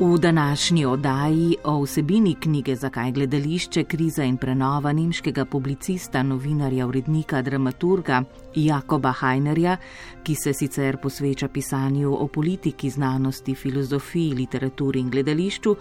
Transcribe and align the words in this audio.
V 0.00 0.18
današnji 0.18 0.86
oddaji 0.86 1.56
o 1.64 1.82
vsebini 1.82 2.34
knjige 2.34 2.76
Zakaj 2.76 3.12
gledališče, 3.12 3.84
kriza 3.84 4.24
in 4.24 4.36
prenova 4.36 4.92
nemškega 4.92 5.44
publicista, 5.44 6.22
novinarja, 6.22 6.86
urednika, 6.86 7.42
dramaturga 7.42 8.22
Jakoba 8.54 9.14
Heinerja, 9.20 9.76
ki 10.22 10.34
se 10.34 10.52
sicer 10.52 10.96
posveča 10.96 11.48
pisanju 11.48 12.12
o 12.12 12.26
politiki, 12.28 12.90
znanosti, 12.90 13.54
filozofiji, 13.54 14.34
literaturi 14.34 15.00
in 15.00 15.10
gledališču, 15.10 15.76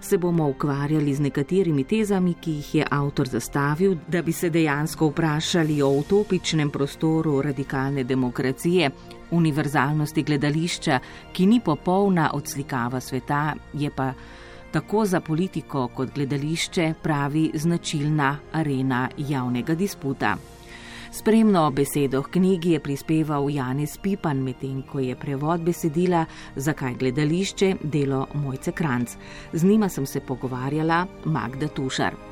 se 0.00 0.18
bomo 0.18 0.48
ukvarjali 0.48 1.14
z 1.14 1.20
nekaterimi 1.20 1.84
tezami, 1.84 2.34
ki 2.34 2.50
jih 2.50 2.74
je 2.74 2.86
avtor 2.90 3.28
zastavil, 3.28 3.96
da 4.08 4.22
bi 4.22 4.32
se 4.32 4.50
dejansko 4.50 5.08
vprašali 5.08 5.82
o 5.82 5.88
utopičnem 5.88 6.70
prostoru 6.70 7.42
radikalne 7.42 8.04
demokracije 8.04 8.90
univerzalnosti 9.30 10.22
gledališča, 10.22 10.98
ki 11.32 11.46
ni 11.46 11.60
popolna 11.60 12.30
odslikava 12.34 13.00
sveta, 13.00 13.54
je 13.72 13.90
pa 13.90 14.12
tako 14.72 15.04
za 15.06 15.20
politiko 15.20 15.88
kot 15.94 16.14
gledališče 16.14 16.94
pravi 17.02 17.50
značilna 17.54 18.36
arena 18.52 19.08
javnega 19.18 19.74
disputa. 19.74 20.36
Spremno 21.10 21.70
besedo 21.74 22.22
v 22.22 22.30
knjigi 22.30 22.72
je 22.72 22.80
prispeval 22.80 23.50
Janez 23.50 23.98
Pipan, 23.98 24.44
medtem 24.46 24.82
ko 24.86 25.02
je 25.02 25.16
prevod 25.18 25.66
besedila 25.66 26.22
Zakaj 26.56 26.94
gledališče 27.02 27.74
delo 27.82 28.26
Mojce 28.34 28.72
Kranc. 28.72 29.18
Z 29.52 29.64
njima 29.64 29.88
sem 29.88 30.06
se 30.06 30.20
pogovarjala 30.20 31.06
Magda 31.24 31.68
Tušar. 31.68 32.29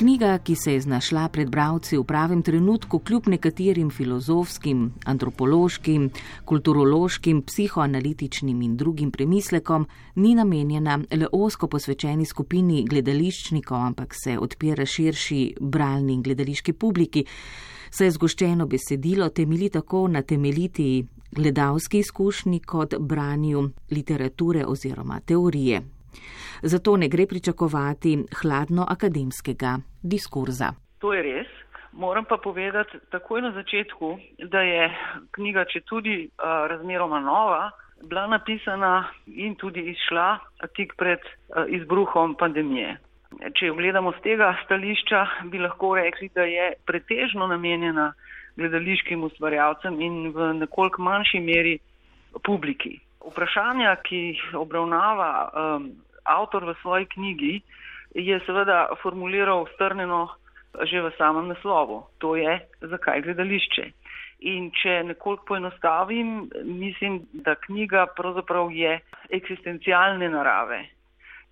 Knjiga, 0.00 0.38
ki 0.38 0.54
se 0.56 0.72
je 0.72 0.80
znašla 0.80 1.28
pred 1.28 1.50
bravci 1.50 1.98
v 1.98 2.04
pravem 2.08 2.40
trenutku, 2.42 2.98
kljub 2.98 3.26
nekaterim 3.28 3.90
filozofskim, 3.90 4.86
antropološkim, 5.04 6.06
kulturološkim, 6.44 7.42
psihoanalitičnim 7.42 8.62
in 8.62 8.78
drugim 8.80 9.10
premislekom, 9.10 9.84
ni 10.14 10.32
namenjena 10.34 10.96
le 11.12 11.28
osko 11.32 11.68
posvečeni 11.68 12.24
skupini 12.24 12.86
gledališčnikov, 12.88 13.76
ampak 13.90 14.16
se 14.24 14.38
odpira 14.38 14.88
širši 14.88 15.42
bralni 15.60 16.16
in 16.16 16.22
gledališki 16.22 16.72
publiki, 16.72 17.26
saj 17.90 18.06
je 18.06 18.16
zgoščeno 18.16 18.66
besedilo 18.66 19.28
temeli 19.28 19.68
tako 19.68 20.06
na 20.08 20.22
temeljiti 20.22 21.04
gledalski 21.30 21.98
izkušnji 21.98 22.60
kot 22.60 22.96
branju 22.98 23.68
literature 23.90 24.64
oziroma 24.64 25.20
teorije 25.20 25.99
zato 26.62 26.96
ne 26.96 27.08
gre 27.08 27.26
pričakovati 27.26 28.18
hladno 28.42 28.86
akademskega 28.88 29.78
diskurza. 30.02 30.72
To 30.98 31.12
je 31.12 31.22
res. 31.22 31.50
Moram 31.92 32.24
pa 32.24 32.36
povedati 32.36 32.98
takoj 33.10 33.42
na 33.42 33.52
začetku, 33.52 34.18
da 34.38 34.60
je 34.62 34.90
knjiga, 35.30 35.64
če 35.64 35.80
tudi 35.80 36.16
uh, 36.26 36.66
razmeroma 36.70 37.20
nova, 37.20 37.70
bila 38.02 38.26
napisana 38.26 39.10
in 39.26 39.56
tudi 39.58 39.82
izšla 39.90 40.38
tik 40.76 40.94
pred 40.96 41.18
uh, 41.18 41.64
izbruhom 41.68 42.36
pandemije. 42.38 42.96
Če 43.58 43.66
jo 43.66 43.74
gledamo 43.74 44.12
z 44.12 44.22
tega 44.22 44.54
stališča, 44.64 45.26
bi 45.50 45.58
lahko 45.58 45.94
rekli, 45.98 46.30
da 46.34 46.46
je 46.46 46.72
pretežno 46.86 47.46
namenjena 47.46 48.12
gledališkim 48.56 49.22
ustvarjalcem 49.24 50.00
in 50.00 50.32
v 50.34 50.52
nekoliko 50.62 51.02
manjši 51.02 51.40
meri 51.40 51.78
publiki. 52.46 52.98
Vprašanja, 53.30 53.96
ki 54.06 54.16
jih 54.30 54.42
obravnava 54.58 55.30
um, 55.48 55.90
avtor 56.24 56.64
v 56.68 56.74
svoji 56.82 57.06
knjigi 57.14 57.54
je 58.14 58.40
seveda 58.46 58.88
formuliral 59.02 59.66
strneno 59.74 60.28
že 60.86 61.02
v 61.02 61.10
samem 61.18 61.50
naslovu. 61.50 62.06
To 62.22 62.36
je, 62.38 62.60
zakaj 62.80 63.22
gledališče. 63.26 63.84
In 64.46 64.70
če 64.70 65.02
nekoliko 65.02 65.44
poenostavim, 65.50 66.46
mislim, 66.64 67.26
da 67.44 67.58
knjiga 67.66 68.06
pravzaprav 68.14 68.70
je 68.72 69.00
eksistencialne 69.34 70.30
narave. 70.30 70.84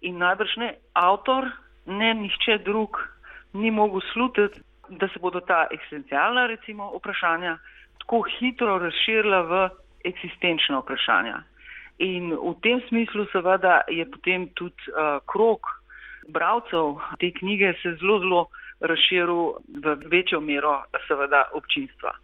In 0.06 0.22
najbrž 0.22 0.54
ne 0.62 0.70
avtor, 0.94 1.50
ne 1.86 2.14
nihče 2.14 2.62
drug 2.62 3.02
ni 3.58 3.74
mogel 3.74 4.00
slutiti, 4.12 4.62
da 4.88 5.08
se 5.08 5.18
bodo 5.20 5.40
ta 5.40 5.66
eksistencialna 5.74 6.46
recimo 6.46 6.92
vprašanja 6.94 7.58
tako 7.98 8.22
hitro 8.38 8.78
razširila 8.78 9.40
v 9.42 9.68
eksistenčna 10.04 10.78
vprašanja. 10.78 11.42
In 11.98 12.30
v 12.30 12.54
tem 12.62 12.80
smislu 12.88 13.26
seveda 13.32 13.82
je 13.90 14.06
potem 14.06 14.48
tudi 14.54 14.92
uh, 14.92 15.18
krok 15.26 15.66
bravcev 16.28 17.00
te 17.18 17.32
knjige 17.32 17.72
se 17.82 17.96
zelo, 18.00 18.18
zelo 18.20 18.46
razširil 18.80 19.42
v 19.82 19.96
večjo 20.06 20.40
mero 20.40 20.82
seveda 21.08 21.48
občinstva. 21.58 22.14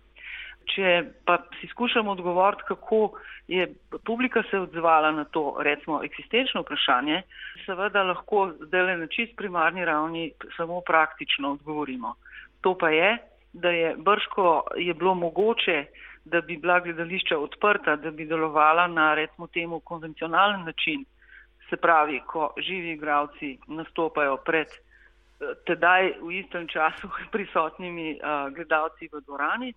Če 0.74 1.02
pa 1.26 1.38
si 1.60 1.68
skušamo 1.68 2.14
odgovoriti, 2.14 2.62
kako 2.68 3.18
je 3.48 3.66
publika 4.06 4.42
se 4.50 4.58
odzvala 4.58 5.10
na 5.12 5.24
to, 5.24 5.56
recimo, 5.60 6.00
eksistenčno 6.04 6.62
vprašanje, 6.62 7.22
seveda 7.66 8.02
lahko 8.02 8.46
zdaj 8.60 8.96
na 8.96 9.06
čist 9.06 9.36
primarni 9.36 9.84
ravni 9.84 10.30
samo 10.56 10.80
praktično 10.80 11.52
odgovorimo. 11.58 12.14
To 12.60 12.78
pa 12.78 12.90
je, 12.90 13.18
da 13.52 13.70
je 13.70 13.94
brško 13.98 14.62
je 14.76 14.94
bilo 14.94 15.14
mogoče 15.14 15.84
da 16.24 16.40
bi 16.40 16.56
bila 16.56 16.80
gledališča 16.80 17.38
odprta, 17.38 17.96
da 17.96 18.10
bi 18.10 18.26
delovala 18.26 18.86
na 18.86 19.14
recimo 19.14 19.46
temu 19.46 19.80
konvencionalen 19.80 20.64
način, 20.64 21.04
se 21.70 21.76
pravi, 21.76 22.20
ko 22.26 22.52
živi 22.56 22.92
igravci 22.92 23.58
nastopajo 23.66 24.36
pred 24.36 24.68
eh, 24.68 25.54
tedaj 25.66 26.12
v 26.22 26.32
istem 26.40 26.68
času 26.68 27.08
prisotnimi 27.32 28.18
uh, 28.18 28.54
gledalci 28.54 29.08
v 29.12 29.20
dvorani, 29.20 29.72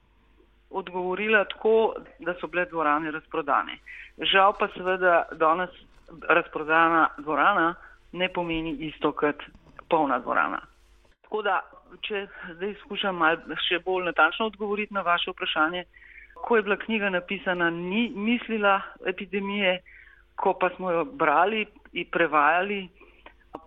odgovorila 0.70 1.46
tako, 1.46 1.94
da 2.20 2.34
so 2.40 2.48
bile 2.48 2.66
dvorane 2.66 3.12
razprodane. 3.12 3.78
Žal 4.18 4.54
pa 4.60 4.68
seveda 4.68 5.26
danes 5.32 5.70
razprodana 6.30 7.08
dvorana 7.18 7.76
ne 8.12 8.30
pomeni 8.30 8.72
isto 8.72 9.12
kot 9.12 9.44
polna 9.90 10.20
dvorana. 10.20 10.60
Tako 11.22 11.42
da, 11.42 11.62
če 12.02 12.28
zdaj 12.56 12.74
skušam 12.84 13.20
še 13.68 13.80
bolj 13.86 14.06
natančno 14.08 14.48
odgovoriti 14.52 14.94
na 14.94 15.02
vaše 15.02 15.32
vprašanje, 15.32 15.84
ko 16.42 16.56
je 16.56 16.64
bila 16.64 16.78
knjiga 16.78 17.10
napisana, 17.10 17.70
ni 17.70 18.12
mislila 18.16 18.82
epidemije, 19.06 19.82
ko 20.36 20.54
pa 20.54 20.70
smo 20.76 20.92
jo 20.92 21.06
brali 21.06 21.66
in 21.94 22.06
prevajali, 22.12 22.88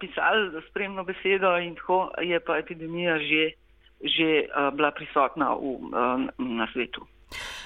pisali 0.01 0.63
spremno 0.71 1.05
besedo 1.05 1.57
in 1.59 1.75
tako 1.75 2.11
je 2.23 2.41
pa 2.41 2.59
epidemija 2.59 3.19
že, 3.19 3.51
že 4.01 4.29
uh, 4.47 4.75
bila 4.75 4.91
prisotna 4.91 5.55
v, 5.55 5.59
uh, 5.59 6.21
na 6.39 6.67
svetu. 6.73 7.07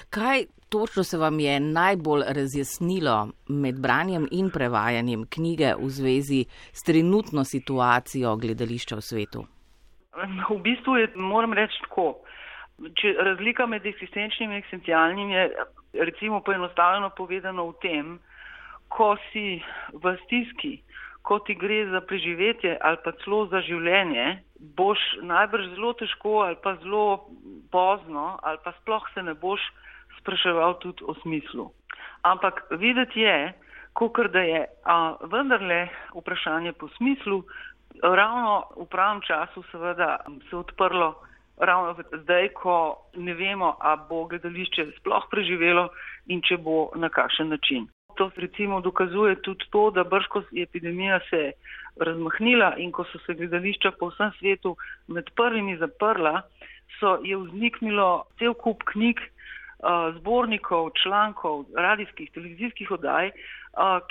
Kaj 0.09 0.45
točno 0.69 1.03
se 1.03 1.17
vam 1.17 1.39
je 1.39 1.59
najbolj 1.59 2.23
razjasnilo 2.27 3.29
med 3.47 3.79
branjem 3.79 4.27
in 4.31 4.49
prevajanjem 4.49 5.25
knjige 5.29 5.73
v 5.79 5.89
zvezi 5.89 6.45
s 6.73 6.83
trenutno 6.83 7.43
situacijo 7.43 8.35
gledališča 8.35 8.95
v 8.95 9.01
svetu? 9.01 9.45
V 10.49 10.59
bistvu 10.63 10.95
je, 10.95 11.07
moram 11.15 11.53
reči 11.53 11.75
tako, 11.81 12.13
Če 12.75 13.13
razlika 13.23 13.65
med 13.71 13.85
eksistenčnim 13.87 14.51
in 14.51 14.59
eksistencialnim 14.59 15.29
je 15.31 15.43
recimo 16.05 16.41
poenostavljeno 16.43 17.09
povedano 17.15 17.69
v 17.69 17.75
tem, 17.81 18.09
ko 18.91 19.15
si 19.31 19.61
v 19.93 20.15
stiski, 20.25 20.73
ko 21.25 21.39
ti 21.39 21.55
gre 21.55 21.85
za 21.89 22.01
preživetje 22.05 22.75
ali 22.81 22.99
pa 23.03 23.15
celo 23.23 23.45
za 23.47 23.61
življenje, 23.65 24.25
boš 24.77 24.99
najbrž 25.23 25.71
zelo 25.75 25.93
težko 25.99 26.35
ali 26.45 26.59
pa 26.63 26.75
zelo 26.83 27.25
pozno 27.71 28.35
ali 28.43 28.59
pa 28.63 28.75
sploh 28.81 29.07
se 29.13 29.23
ne 29.23 29.33
boš 29.33 29.63
spraševal 30.19 30.77
tudi 30.83 31.03
o 31.07 31.15
smislu. 31.23 31.69
Ampak 32.27 32.65
videti 32.71 33.21
je, 33.21 33.53
kakor 33.95 34.29
da 34.33 34.41
je 34.41 34.65
a, 34.83 35.15
vendarle 35.31 35.87
vprašanje 36.15 36.73
po 36.73 36.89
smislu, 36.97 37.43
ravno 38.03 38.65
v 38.75 38.87
pravem 38.91 39.21
času 39.23 39.63
seveda 39.71 40.17
se 40.49 40.55
odprlo 40.57 41.15
ravno 41.57 41.95
zdaj, 42.23 42.49
ko 42.53 42.97
ne 43.15 43.33
vemo, 43.33 43.75
a 43.79 43.95
bo 43.95 44.25
gledališče 44.25 44.85
sploh 44.99 45.27
preživelo 45.31 45.89
in 46.27 46.41
če 46.41 46.57
bo 46.57 46.89
na 46.95 47.09
kakšen 47.09 47.49
način. 47.49 47.87
To 48.15 48.29
recimo 48.35 48.81
dokazuje 48.81 49.35
tudi 49.41 49.65
to, 49.71 49.89
da 49.91 50.03
brško 50.03 50.43
je 50.51 50.63
epidemija 50.63 51.19
se 51.29 51.51
razmahnila 51.99 52.75
in 52.77 52.91
ko 52.91 53.03
so 53.03 53.19
se 53.25 53.33
gledališča 53.33 53.91
po 53.99 54.09
vsem 54.09 54.31
svetu 54.39 54.75
med 55.07 55.31
prvimi 55.35 55.77
zaprla, 55.77 56.41
so 56.99 57.19
je 57.23 57.37
vzniknilo 57.37 58.23
cel 58.39 58.53
kup 58.53 58.83
knjig, 58.91 59.19
zbornikov, 60.17 60.89
člankov, 61.03 61.65
radijskih, 61.77 62.31
televizijskih 62.31 62.91
oddaj, 62.91 63.31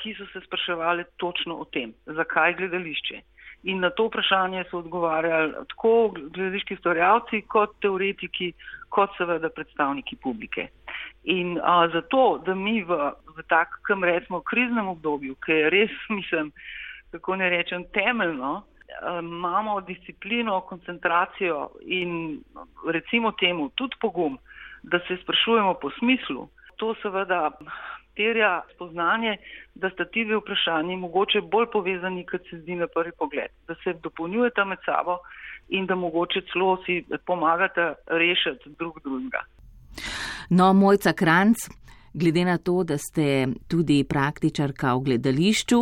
ki 0.00 0.14
so 0.18 0.26
se 0.32 0.40
spraševali 0.46 1.04
točno 1.16 1.56
o 1.56 1.64
tem, 1.64 1.94
zakaj 2.06 2.54
gledališče. 2.54 3.20
In 3.64 3.80
na 3.80 3.90
to 3.90 4.06
vprašanje 4.10 4.64
so 4.70 4.78
odgovarjali 4.78 5.52
tako 5.68 6.12
gledališki 6.14 6.76
storjavci, 6.76 7.42
kot 7.48 7.78
teoretiki, 7.80 8.52
kot 8.92 9.16
seveda 9.18 9.48
predstavniki 9.48 10.16
publike. 10.22 10.68
In 11.24 11.56
a, 11.62 11.88
zato, 11.92 12.42
da 12.46 12.54
mi 12.54 12.82
v, 12.84 12.98
v 13.36 13.44
takem, 13.48 14.04
recimo, 14.04 14.42
kriznem 14.44 14.88
obdobju, 14.92 15.38
ki 15.44 15.52
je 15.52 15.70
res, 15.72 15.94
mislim, 16.18 16.52
kako 17.14 17.36
ne 17.40 17.48
rečem, 17.50 17.86
temeljno, 17.96 18.52
a, 19.00 19.18
imamo 19.22 19.80
disciplino, 19.88 20.60
koncentracijo 20.68 21.70
in 21.80 22.42
recimo 22.92 23.32
temu 23.32 23.70
tudi 23.74 23.96
pogum, 24.00 24.38
da 24.82 25.00
se 25.08 25.16
sprašujemo 25.22 25.74
po 25.80 25.90
smislu, 25.98 26.48
to 26.76 26.94
seveda 27.02 27.50
terja 28.16 28.62
spoznanje, 28.74 29.36
da 29.74 29.90
sta 29.90 30.04
ti 30.04 30.24
dve 30.24 30.36
vprašanji 30.36 30.96
mogoče 30.96 31.40
bolj 31.40 31.66
povezani, 31.72 32.26
kot 32.26 32.40
se 32.50 32.58
zdi 32.58 32.74
na 32.74 32.86
prvi 32.94 33.12
pogled, 33.18 33.50
da 33.68 33.74
se 33.84 33.94
dopolnjujeta 34.02 34.64
med 34.64 34.78
sabo 34.84 35.18
in 35.68 35.86
da 35.86 35.94
mogoče 35.94 36.40
celo 36.52 36.76
si 36.86 37.04
pomagata 37.26 37.94
rešiti 38.06 38.74
drug 38.78 39.00
drugega. 39.04 39.44
No, 40.50 40.72
mojca 40.72 41.12
Kranc, 41.12 41.56
glede 42.14 42.44
na 42.44 42.58
to, 42.58 42.84
da 42.84 42.98
ste 42.98 43.46
tudi 43.68 44.04
praktičarka 44.08 44.94
v 44.94 45.00
gledališču, 45.00 45.80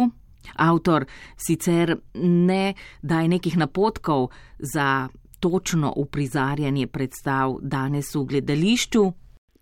avtor 0.57 1.05
sicer 1.37 1.97
ne 2.15 2.75
daj 3.03 3.29
nekih 3.29 3.57
napotkov 3.59 4.31
za 4.59 5.09
točno 5.41 5.93
uprizarjanje 5.97 6.87
predstav 6.87 7.57
danes 7.63 8.15
v 8.15 8.25
gledališču, 8.25 9.13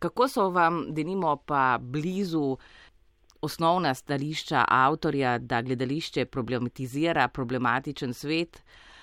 Kako 0.00 0.28
so 0.28 0.48
vam, 0.50 0.84
denimo, 0.94 1.36
pa 1.46 1.78
blizu 1.80 2.56
osnovna 3.42 3.94
stališča 3.94 4.64
avtorja, 4.68 5.38
da 5.38 5.62
gledališče 5.62 6.24
problematizira 6.24 7.28
problematičen 7.28 8.14
svet, 8.14 8.62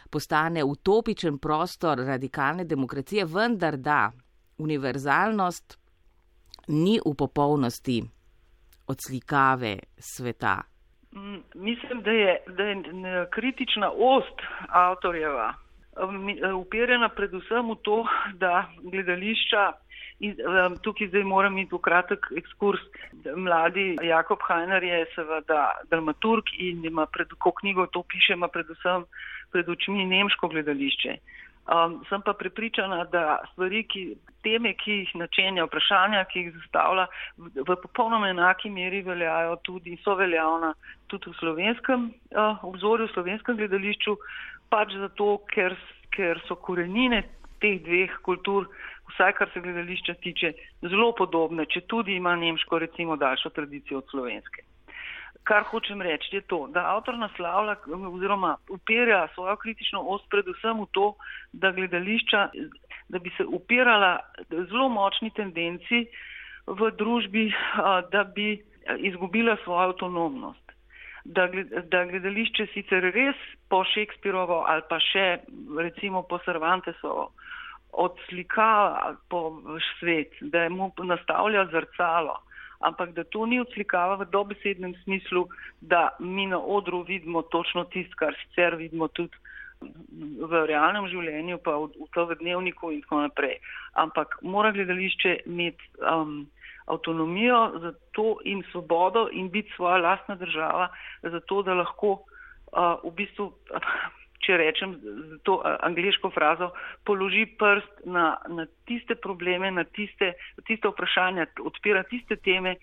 postane 0.10 0.64
utopičen 0.64 1.38
prostor 1.38 1.98
radikalne 1.98 2.64
demokracije, 2.64 3.26
vendar 3.26 3.78
da 3.78 4.12
univerzalnost 4.58 5.78
ni 6.68 7.00
v 7.06 7.14
popolnosti 7.18 8.02
odslikave 8.88 9.78
sveta? 9.98 10.62
Mm, 11.12 11.38
mislim, 11.56 12.02
da 12.02 12.12
je, 12.12 12.44
da 12.48 12.64
je 12.64 12.76
kritična 13.32 13.92
ost 13.92 14.42
avtorjeva 14.70 15.54
upirjena 16.56 17.10
predvsem 17.10 17.70
v 17.72 17.76
to, 17.82 18.06
da 18.34 18.70
gledališča 18.84 19.74
In, 20.20 20.34
um, 20.42 20.78
tukaj 20.82 21.12
zdaj 21.12 21.24
moram 21.30 21.58
iti 21.62 21.76
v 21.76 21.80
kratek 21.86 22.32
ekskurs. 22.40 22.82
Mladi 23.36 23.98
Jakob 24.02 24.42
Hajner 24.42 24.84
je 24.84 25.04
seveda 25.14 25.68
dramaturg 25.92 26.50
in 26.58 26.86
ima 26.86 27.06
pred, 27.06 27.30
ko 27.38 27.52
knjigo 27.60 27.86
to 27.94 28.02
piše, 28.04 28.34
ima 28.34 28.48
predvsem 28.50 29.06
pred 29.54 29.70
očmi 29.70 30.06
nemško 30.06 30.50
gledališče. 30.50 31.20
Um, 31.68 32.00
sem 32.10 32.22
pa 32.24 32.34
prepričana, 32.34 33.04
da 33.12 33.44
stvari, 33.52 33.84
ki, 33.92 34.02
teme, 34.44 34.72
ki 34.80 35.02
jih 35.02 35.10
načenja, 35.20 35.66
vprašanja, 35.68 36.24
ki 36.32 36.46
jih 36.46 36.54
zastavlja, 36.62 37.10
v, 37.38 37.50
v 37.68 37.76
popolnoma 37.84 38.30
enaki 38.32 38.72
meri 38.72 39.02
veljajo 39.04 39.58
tudi, 39.68 39.98
so 40.04 40.16
veljavna 40.16 40.72
tudi 41.12 41.34
v 41.34 41.36
slovenskem 41.42 42.08
uh, 42.32 42.64
obzorju, 42.64 43.10
v 43.10 43.16
slovenskem 43.18 43.60
gledališču, 43.60 44.16
pač 44.72 44.96
zato, 44.96 45.42
ker, 45.52 45.76
ker 46.16 46.40
so 46.48 46.56
korenine 46.56 47.26
teh 47.62 47.82
dveh 47.84 48.14
kultur 48.26 48.68
vsaj 49.12 49.34
kar 49.34 49.50
se 49.54 49.62
gledališča 49.62 50.14
tiče, 50.24 50.54
zelo 50.82 51.12
podobne, 51.16 51.66
če 51.66 51.82
tudi 51.88 52.16
ima 52.16 52.36
nemško 52.36 52.80
recimo 52.80 53.16
daljšo 53.16 53.50
tradicijo 53.56 54.02
od 54.02 54.10
slovenske. 54.12 54.64
Kar 55.48 55.64
hočem 55.64 56.02
reči 56.04 56.36
je 56.36 56.42
to, 56.42 56.66
da 56.76 56.84
avtor 56.92 57.16
naslavlja 57.18 57.78
oziroma 58.10 58.58
upirja 58.70 59.28
svojo 59.34 59.56
kritično 59.56 60.02
ost 60.02 60.28
predvsem 60.30 60.82
v 60.82 60.88
to, 60.92 61.14
da 61.54 61.72
gledališča, 61.72 62.50
da 63.10 63.20
bi 63.20 63.32
se 63.38 63.46
upirala 63.46 64.18
zelo 64.50 64.90
močni 64.90 65.32
tendenci 65.32 66.04
v 66.68 66.92
družbi, 67.00 67.48
da 68.12 68.24
bi 68.36 68.58
izgubila 68.98 69.56
svojo 69.64 69.88
avtonomnost. 69.88 70.67
Da, 71.28 71.44
da 71.92 72.06
gledališče 72.08 72.70
sicer 72.72 73.04
res 73.12 73.40
po 73.68 73.82
Šekspirovo 73.84 74.62
ali 74.68 74.84
pa 74.88 74.96
še 75.04 75.26
recimo 75.76 76.22
po 76.24 76.40
Cervantesovo 76.46 77.26
odslikava 77.98 79.16
po 79.30 79.62
svet, 80.00 80.32
da 80.42 80.70
mu 80.70 80.92
nastavlja 81.04 81.66
zrcalo, 81.72 82.38
ampak 82.80 83.12
da 83.12 83.24
to 83.24 83.46
ni 83.46 83.60
odslikava 83.60 84.16
v 84.22 84.30
dobesednem 84.32 84.94
smislu, 85.04 85.48
da 85.82 86.10
mi 86.20 86.46
na 86.48 86.60
odru 86.60 87.02
vidimo 87.08 87.42
točno 87.42 87.84
tisto, 87.84 88.16
kar 88.16 88.36
sicer 88.44 88.76
vidimo 88.76 89.08
tudi 89.08 89.34
v 90.42 90.66
realnem 90.66 91.06
življenju, 91.10 91.58
pa 91.62 91.76
v, 91.78 91.90
v 92.02 92.08
to 92.14 92.26
v 92.26 92.38
dnevniku 92.40 92.92
in 92.94 93.02
tako 93.06 93.22
naprej. 93.26 93.58
Ampak 93.94 94.40
mora 94.42 94.72
gledališče 94.74 95.42
imeti 95.46 95.92
um, 96.02 96.46
avtonomijo 96.88 97.92
in 98.44 98.64
svobodo 98.72 99.28
in 99.32 99.50
biti 99.52 99.72
svoja 99.76 99.98
lastna 99.98 100.36
država, 100.36 100.88
zato 101.22 101.62
da 101.62 101.74
lahko 101.74 102.12
uh, 102.18 103.04
v 103.04 103.12
bistvu 103.16 103.52
če 104.48 104.58
rečem 104.62 104.96
to 105.48 105.60
angliško 105.66 106.32
frazo, 106.32 106.72
položi 107.08 107.46
prst 107.60 108.06
na, 108.08 108.38
na 108.48 108.68
tiste 108.88 109.18
probleme, 109.20 109.72
na 109.76 109.84
tiste, 109.84 110.34
tiste 110.70 110.92
vprašanja, 110.92 111.50
odpira 111.68 112.06
tiste 112.08 112.40
teme, 112.46 112.78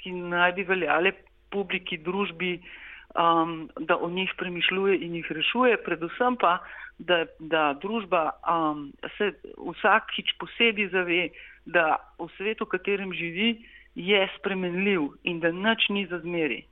ki 0.00 0.14
naj 0.32 0.56
bi 0.56 0.64
veljale 0.68 1.12
publiki, 1.52 1.98
družbi, 2.00 2.54
um, 3.18 3.66
da 3.76 3.98
o 4.00 4.08
njih 4.10 4.32
premišljuje 4.40 5.02
in 5.04 5.18
jih 5.20 5.32
rešuje, 5.36 5.76
predvsem 5.84 6.38
pa, 6.40 6.60
da, 6.98 7.24
da 7.38 7.72
družba 7.82 8.30
um, 8.48 8.86
se 9.18 9.32
vsakič 9.58 10.36
posebej 10.40 10.92
zave, 10.94 11.22
da 11.66 11.96
v 12.18 12.28
svetu, 12.36 12.64
v 12.64 12.78
katerem 12.78 13.12
živi, 13.14 13.64
je 13.94 14.28
spremenljiv 14.38 15.08
in 15.24 15.40
da 15.40 15.52
nič 15.52 15.88
ni 15.88 16.06
za 16.06 16.18
zmeri. 16.18 16.64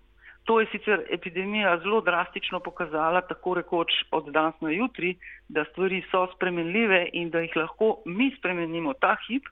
To 0.44 0.60
je 0.60 0.66
sicer 0.72 1.04
epidemija 1.10 1.78
zelo 1.78 2.00
drastično 2.00 2.60
pokazala, 2.60 3.20
tako 3.20 3.54
rekoč 3.54 3.92
od 4.10 4.32
danes 4.32 4.60
na 4.60 4.70
jutri, 4.70 5.16
da 5.48 5.64
stvari 5.64 6.02
so 6.10 6.26
spremenljive 6.34 7.08
in 7.12 7.30
da 7.30 7.40
jih 7.40 7.56
lahko 7.56 8.02
mi 8.06 8.32
spremenimo 8.38 8.94
ta 8.94 9.16
hip, 9.26 9.44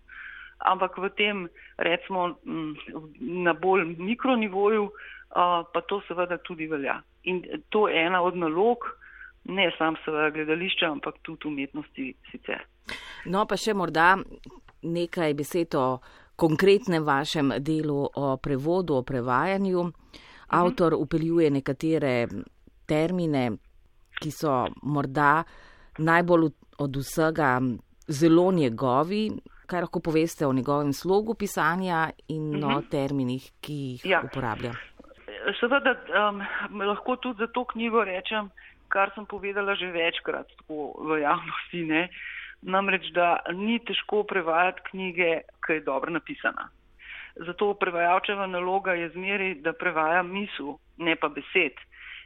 ampak 0.59 0.99
v 0.99 1.11
tem, 1.11 1.49
recimo, 1.77 2.35
na 3.21 3.53
bolj 3.53 3.85
mikronivoju, 3.99 4.91
pa 5.73 5.81
to 5.87 6.01
seveda 6.09 6.39
tudi 6.39 6.67
velja. 6.67 7.03
In 7.25 7.45
to 7.69 7.89
je 7.89 8.07
ena 8.07 8.23
od 8.23 8.37
nalog, 8.37 8.79
ne 9.45 9.71
sam 9.79 9.97
seveda 10.05 10.31
gledališča, 10.31 10.91
ampak 10.91 11.21
tudi 11.23 11.49
umetnosti 11.49 12.15
sicer. 12.31 12.65
No, 13.27 13.45
pa 13.47 13.57
še 13.57 13.75
morda 13.77 14.17
nekaj 14.83 15.35
besed 15.35 15.75
o 15.75 15.99
konkretnem 16.37 17.05
vašem 17.05 17.53
delu, 17.59 18.09
o 18.15 18.37
prevodu, 18.37 18.95
o 18.95 19.03
prevajanju. 19.03 19.91
Avtor 20.49 20.95
upeljuje 20.95 21.51
nekatere 21.51 22.29
termine, 22.87 23.51
ki 24.21 24.31
so 24.33 24.67
morda 24.83 25.43
najbolj 25.99 26.51
od 26.79 26.97
vsega 26.97 27.59
zelo 28.09 28.53
njegovi. 28.53 29.31
Kaj 29.69 29.81
lahko 29.85 30.01
poveste 30.01 30.47
o 30.47 30.53
njegovem 30.53 30.93
slogu 30.93 31.35
pisanja 31.35 32.11
in 32.29 32.55
uh 32.57 32.63
-huh. 32.63 32.77
o 32.77 32.79
mhm. 32.79 32.89
terminih, 32.91 33.51
ki 33.61 33.75
jih 33.75 34.07
ja. 34.07 34.23
uporablja? 34.25 34.73
Seveda 35.61 35.95
um, 36.31 36.41
lahko 36.89 37.17
tudi 37.17 37.39
za 37.39 37.47
to 37.47 37.65
knjigo 37.65 38.05
rečem, 38.05 38.51
kar 38.89 39.11
sem 39.15 39.27
povedala 39.27 39.75
že 39.75 39.87
večkrat 39.87 40.47
v 40.69 41.21
javnosti, 41.21 41.85
ne? 41.85 42.09
Namreč, 42.63 43.11
da 43.15 43.39
ni 43.55 43.79
težko 43.79 44.23
prevajati 44.29 44.83
knjige, 44.91 45.41
ki 45.67 45.79
je 45.79 45.87
dobro 45.87 46.11
napisana. 46.11 46.69
Zato 47.47 47.75
prevajalčeva 47.75 48.47
naloga 48.47 48.93
je 48.93 49.11
zmeri, 49.15 49.55
da 49.63 49.73
prevaja 49.73 50.23
misel, 50.23 50.75
ne 50.97 51.15
pa 51.17 51.29
besed. 51.29 51.79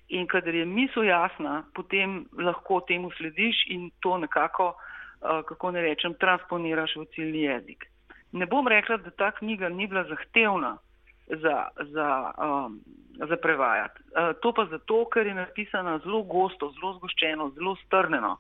In 0.09 0.27
kadar 0.27 0.55
je 0.55 0.65
misel 0.65 1.05
jasna, 1.05 1.63
potem 1.75 2.25
lahko 2.39 2.81
temu 2.89 3.11
slediš 3.17 3.65
in 3.69 3.91
to 4.01 4.19
nekako, 4.19 4.73
uh, 4.73 5.43
kako 5.49 5.71
ne 5.71 5.83
rečem, 5.83 6.15
transponiraš 6.15 6.97
v 6.97 7.05
ciljni 7.15 7.45
jezik. 7.45 7.85
Ne 8.33 8.47
bom 8.47 8.69
rekla, 8.69 8.97
da 8.97 9.11
ta 9.11 9.31
knjiga 9.31 9.69
ni 9.69 9.87
bila 9.87 10.05
zahtevna 10.09 10.79
za, 11.29 11.69
za, 11.93 12.33
um, 12.39 12.81
za 13.29 13.37
prevajati. 13.37 14.01
Uh, 14.03 14.33
to 14.43 14.53
pa 14.53 14.67
zato, 14.71 15.05
ker 15.13 15.27
je 15.27 15.35
napisana 15.35 15.99
zelo 16.05 16.23
gosto, 16.23 16.73
zelo 16.73 16.95
zgoščeno, 16.99 17.51
zelo 17.57 17.77
strneno. 17.85 18.39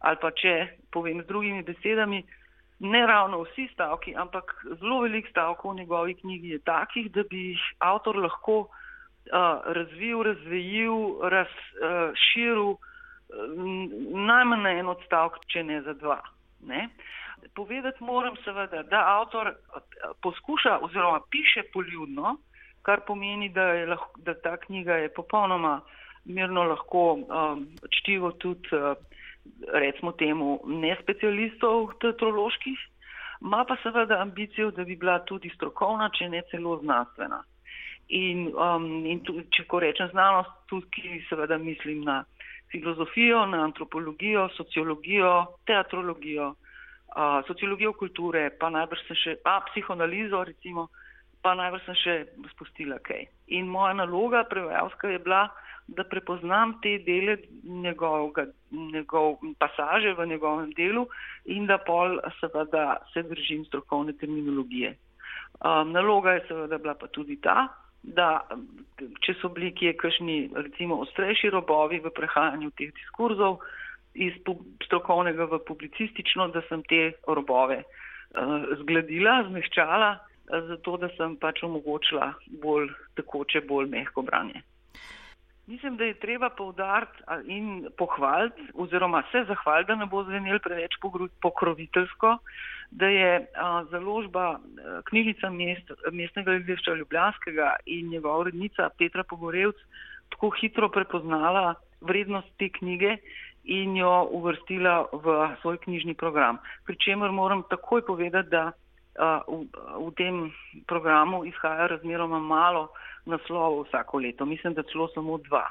Ali 0.00 0.16
pa 0.20 0.30
če 0.32 0.54
povem 0.92 1.22
z 1.22 1.28
drugimi 1.28 1.62
besedami, 1.62 2.22
ne 2.80 3.06
ravno 3.06 3.42
vsi 3.44 3.68
stavki, 3.74 4.14
ampak 4.16 4.54
zelo 4.80 5.02
velik 5.04 5.28
stavkov 5.28 5.74
v 5.74 5.82
njegovi 5.82 6.14
knjigi 6.14 6.54
je 6.56 6.58
takih, 6.64 7.10
da 7.12 7.22
bi 7.30 7.50
jih 7.50 7.64
avtor 7.78 8.16
lahko 8.16 8.60
uh, 8.60 9.60
razvil, 9.76 10.22
razvejil, 10.22 10.96
razširil 11.34 12.70
uh, 12.72 12.78
najmanj 14.26 14.62
na 14.62 14.72
en 14.80 14.88
odstavek, 14.88 15.44
če 15.52 15.64
ne 15.68 15.82
za 15.84 15.94
dva. 16.00 16.20
Ne? 16.66 16.88
Povedati 17.54 18.04
moram 18.04 18.36
seveda, 18.44 18.82
da 18.88 19.04
avtor 19.20 19.52
poskuša 20.22 20.78
oziroma 20.84 21.20
piše 21.30 21.62
poljudno, 21.72 22.36
kar 22.82 23.04
pomeni, 23.06 23.48
da, 23.48 23.62
je 23.76 23.86
lahko, 23.86 24.20
da 24.24 24.34
ta 24.34 24.56
knjiga 24.56 24.96
je 25.04 25.12
popolnoma 25.12 25.80
mirno 26.24 26.64
lahko 26.64 27.12
um, 27.12 27.66
čtivo 28.00 28.32
tudi, 28.32 28.68
uh, 28.72 28.96
recimo 29.72 30.12
temu, 30.12 30.60
ne 30.66 30.96
specialistov 31.02 31.94
teatroloških, 32.00 32.78
ima 33.40 33.64
pa 33.68 33.76
seveda 33.82 34.20
ambicijo, 34.20 34.70
da 34.70 34.84
bi 34.84 34.96
bila 34.96 35.18
tudi 35.24 35.50
strokovna, 35.54 36.10
če 36.12 36.28
ne 36.28 36.42
celo 36.50 36.76
znanstvena. 36.82 37.42
In, 38.10 38.48
um, 38.58 39.06
in 39.06 39.22
tu, 39.24 39.36
če 39.54 39.64
ko 39.70 39.80
rečem 39.80 40.10
znanost, 40.10 40.50
tudi 40.68 41.20
seveda 41.28 41.58
mislim 41.58 42.02
na 42.04 42.24
filozofijo, 42.70 43.44
na 43.46 43.62
antropologijo, 43.64 44.48
sociologijo, 44.56 45.30
teatrologijo, 45.66 46.50
uh, 46.50 47.38
sociologijo 47.46 47.92
kulture, 47.92 48.50
pa 48.58 48.70
najbrž 48.70 49.06
se 49.06 49.16
še, 49.22 49.36
a 49.44 49.60
psihoanalizo 49.70 50.42
recimo, 50.44 50.88
pa 51.42 51.54
najbrž 51.54 51.86
sem 51.86 51.98
še 52.02 52.16
spustila 52.52 52.98
kaj. 53.06 53.24
In 53.56 53.70
moja 53.70 53.94
naloga 54.02 54.44
prevajalska 54.50 55.14
je 55.14 55.22
bila, 55.24 55.46
da 55.96 56.04
prepoznam 56.04 56.76
te 56.82 56.98
dele 57.06 57.36
njegovega, 57.64 58.46
njegov 58.70 59.36
pasaže 59.58 60.14
v 60.18 60.26
njegovem 60.26 60.72
delu 60.76 61.06
in 61.44 61.66
da 61.66 61.78
pol 61.78 62.18
seveda 62.40 62.96
se 63.12 63.22
držim 63.22 63.64
strokovne 63.64 64.12
terminologije. 64.12 64.94
Um, 65.60 65.92
naloga 65.92 66.32
je 66.32 66.44
seveda 66.48 66.78
bila 66.78 66.94
pa 66.94 67.06
tudi 67.06 67.36
ta, 67.40 67.68
da 68.02 68.40
če 69.20 69.34
so 69.40 69.50
bili 69.52 69.74
kje 69.74 69.96
kakšni 69.96 70.38
recimo 70.54 71.00
ostrejši 71.04 71.50
robovi 71.50 72.00
v 72.00 72.12
prehajanju 72.16 72.70
teh 72.78 72.94
diskurzov 72.96 73.60
iz 74.14 74.34
strokovnega 74.86 75.44
v 75.50 75.58
publicistično, 75.66 76.48
da 76.48 76.62
sem 76.68 76.82
te 76.88 77.12
robove 77.26 77.82
uh, 77.82 78.74
zgladila, 78.80 79.42
zmeščala 79.50 80.16
zato 80.50 80.96
da 80.96 81.08
sem 81.16 81.36
pač 81.36 81.62
omogočila 81.62 82.32
bolj 82.62 82.90
tekoče, 83.18 83.62
bolj 83.68 83.88
mehko 83.90 84.22
branje. 84.26 84.62
Mislim, 85.70 85.96
da 85.96 86.04
je 86.04 86.14
treba 86.14 86.48
povdariti 86.50 87.22
in 87.46 87.86
pohvaliti 87.98 88.62
oziroma 88.74 89.22
se 89.32 89.44
zahvaliti, 89.48 89.86
da 89.88 89.94
ne 89.94 90.06
bo 90.06 90.24
zvenel 90.24 90.58
preveč 90.58 90.96
pokroviteljsko, 91.40 92.38
da 92.90 93.06
je 93.06 93.46
založba 93.90 94.58
knjižica 95.04 95.50
mest, 95.50 95.92
mestnega 96.12 96.50
gledališča 96.50 96.94
Ljubljanskega 96.94 97.76
in 97.86 98.08
njegova 98.10 98.38
urednica 98.38 98.88
Petra 98.98 99.22
Pogorevc 99.22 99.76
tako 100.30 100.50
hitro 100.60 100.88
prepoznala 100.88 101.74
vrednost 102.00 102.48
te 102.58 102.68
knjige 102.68 103.16
in 103.64 103.96
jo 103.96 104.28
uvrstila 104.30 105.06
v 105.12 105.48
svoj 105.60 105.78
knjižni 105.78 106.14
program. 106.14 106.58
Pričemer 106.86 107.30
moram 107.30 107.62
takoj 107.70 108.06
povedati, 108.06 108.48
da 108.48 108.72
v, 109.48 109.66
v 110.06 110.10
tem 110.16 110.48
programu 110.88 111.44
izhaja 111.44 111.86
razmeroma 111.86 112.38
malo 112.38 112.88
naslovov 113.26 113.86
vsako 113.88 114.18
leto. 114.18 114.46
Mislim, 114.46 114.74
da 114.74 114.82
celo 114.82 115.08
samo 115.14 115.38
dva. 115.38 115.66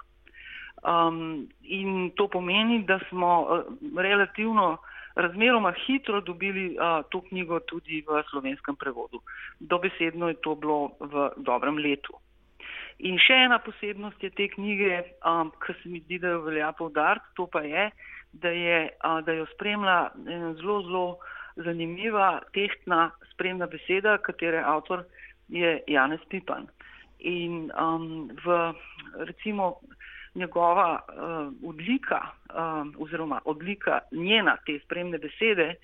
Um, 0.79 1.49
in 1.61 2.11
to 2.15 2.27
pomeni, 2.27 2.83
da 2.87 2.99
smo 3.09 3.41
uh, 3.41 3.63
relativno 3.97 4.77
razmeroma 5.15 5.73
hitro 5.85 6.21
dobili 6.21 6.77
uh, 6.77 7.03
to 7.09 7.21
knjigo 7.21 7.59
tudi 7.59 8.03
v 8.07 8.23
slovenskem 8.29 8.75
prevodu. 8.75 9.19
Dobesedno 9.59 10.27
je 10.27 10.39
to 10.41 10.55
bilo 10.55 10.91
v 10.99 11.29
dobrem 11.37 11.77
letu. 11.77 12.15
In 12.99 13.19
še 13.19 13.33
ena 13.47 13.59
posebnost 13.63 14.23
je 14.23 14.29
te 14.29 14.47
knjige, 14.51 15.03
um, 15.23 15.51
ki 15.63 15.75
se 15.81 15.89
mi 15.89 15.99
zdi, 15.99 16.19
da 16.19 16.35
jo 16.35 16.45
velja 16.47 16.71
povdariti, 16.71 17.31
to 17.35 17.47
pa 17.47 17.61
je, 17.63 17.89
da, 18.33 18.49
je, 18.49 18.79
uh, 19.03 19.19
da 19.23 19.35
jo 19.35 19.45
spremlja 19.55 19.99
zelo, 20.59 20.81
zelo 20.87 21.05
zanimiva, 21.63 22.41
tehtna, 22.53 23.11
spremna 23.33 23.67
beseda, 23.67 24.17
katere 24.17 24.63
avtor 24.63 25.05
je 25.49 25.79
Janez 25.87 26.21
Pipan. 26.29 26.67
In 27.19 27.71
um, 27.75 28.29
v 28.45 28.73
recimo 29.27 29.79
njegova 30.35 30.99
uh, 30.99 31.69
odlika 31.69 32.21
um, 32.23 32.93
oziroma 32.99 33.41
odlika 33.45 33.99
njena 34.11 34.57
te 34.65 34.79
spremne 34.85 35.17
besede 35.17 35.75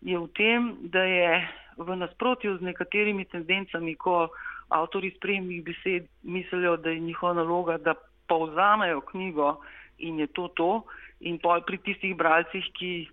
je 0.00 0.18
v 0.18 0.28
tem, 0.34 0.76
da 0.80 1.02
je 1.02 1.48
v 1.76 1.96
nasprotju 1.96 2.56
z 2.58 2.64
nekaterimi 2.64 3.24
tendencami, 3.24 3.94
ko 3.94 4.28
avtori 4.68 5.12
spremnih 5.16 5.62
besed 5.64 6.08
mislijo, 6.22 6.76
da 6.76 6.90
je 6.90 7.00
njihova 7.00 7.34
naloga, 7.34 7.78
da 7.78 7.94
povzamejo 8.28 9.00
knjigo 9.00 9.60
in 9.98 10.18
je 10.18 10.26
to 10.26 10.48
to, 10.48 10.82
in 11.20 11.38
pol 11.38 11.60
pri 11.66 11.78
tistih 11.78 12.16
bralcih, 12.16 12.64
ki 12.78 13.08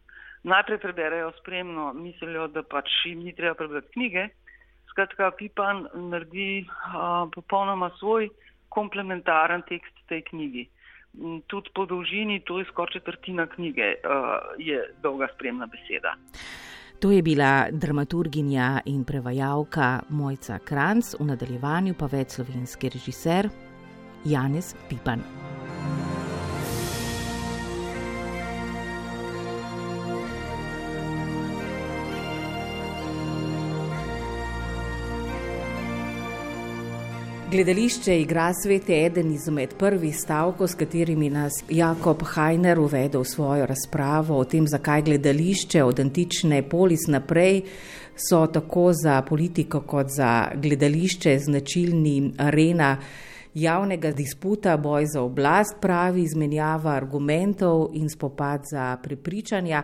najprej 0.48 0.80
preberejo 0.80 1.32
spremno, 1.42 1.92
mislijo, 1.94 2.48
da 2.48 2.64
pač 2.64 2.90
jim 3.06 3.24
ni 3.24 3.36
treba 3.36 3.56
prebrati 3.56 3.94
knjige. 3.94 4.28
Skratka, 4.92 5.32
Pipan 5.38 5.86
naredi 6.10 6.66
a, 6.66 7.28
popolnoma 7.36 7.92
svoj 8.00 8.30
komplementaren 8.74 9.62
tekst 9.70 9.94
tej 10.10 10.24
knjigi. 10.32 10.68
Tudi 11.48 11.72
po 11.74 11.86
dolžini, 11.86 12.40
to 12.46 12.60
je 12.60 12.66
skoraj 12.72 13.00
četrtina 13.00 13.48
knjige, 13.48 13.94
a, 14.04 14.40
je 14.58 14.82
dolga 15.04 15.30
spremna 15.36 15.70
beseda. 15.70 16.16
To 17.00 17.12
je 17.12 17.22
bila 17.22 17.68
dramaturginja 17.72 18.82
in 18.86 19.04
prevajalka 19.06 20.00
Mojca 20.10 20.58
Kranc, 20.66 21.14
v 21.20 21.30
nadaljevanju 21.30 21.94
pa 21.94 22.10
več 22.10 22.40
slovenski 22.40 22.90
režiser 22.90 23.52
Janez 24.26 24.74
Pipan. 24.90 25.22
Gledališče 37.52 38.22
igra 38.22 38.52
svet 38.64 38.90
je 38.90 39.06
eden 39.06 39.32
izmed 39.32 39.74
prvih 39.80 40.18
stavkov, 40.20 40.68
s 40.68 40.76
katerimi 40.76 41.30
nas 41.30 41.54
Jakob 41.70 42.24
Hajner 42.24 42.80
uvedel 42.80 43.22
v 43.22 43.26
svojo 43.26 43.66
razpravo 43.66 44.36
o 44.38 44.44
tem, 44.44 44.68
zakaj 44.68 45.02
gledališče 45.02 45.84
od 45.84 46.00
antične 46.00 46.60
polis 46.70 47.08
naprej 47.08 47.62
so 48.16 48.42
tako 48.48 48.92
za 48.94 49.22
politiko 49.22 49.82
kot 49.82 50.08
za 50.10 50.52
gledališče 50.56 51.38
značilni 51.40 52.34
arena 52.38 52.98
javnega 53.54 54.12
disputa, 54.12 54.78
boj 54.78 55.06
za 55.06 55.22
oblast, 55.22 55.80
pravi 55.82 56.24
izmenjava 56.24 56.92
argumentov 56.92 57.90
in 57.94 58.10
spopad 58.10 58.68
za 58.72 58.98
prepričanja. 59.04 59.84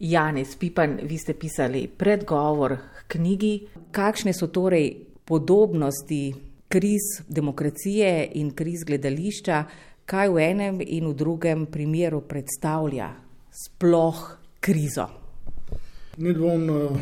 Janez 0.00 0.56
Pipan, 0.56 0.98
vi 1.02 1.18
ste 1.18 1.34
pisali 1.34 1.86
predgovor 1.86 2.76
knjigi. 3.06 3.68
Kakšne 3.90 4.32
so 4.32 4.46
torej 4.46 4.96
podobnosti 5.24 6.47
kriz 6.68 7.22
demokracije 7.28 8.30
in 8.34 8.50
kriz 8.50 8.84
gledališča, 8.84 9.64
kaj 10.06 10.28
v 10.28 10.42
enem 10.44 10.80
in 10.80 11.08
v 11.08 11.14
drugem 11.14 11.66
primeru 11.66 12.20
predstavlja 12.20 13.08
sploh 13.52 14.38
krizo? 14.60 15.08
Nedvomno 16.16 16.98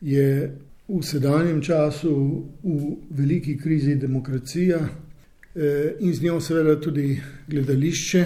je 0.00 0.50
v 0.88 1.02
sedanjem 1.02 1.62
času 1.62 2.14
v 2.62 2.94
veliki 3.10 3.56
krizi 3.58 3.94
demokracija 3.94 4.78
eh, 4.78 5.94
in 6.00 6.14
z 6.14 6.22
njo 6.22 6.40
seveda 6.40 6.80
tudi 6.80 7.20
gledališče, 7.48 8.24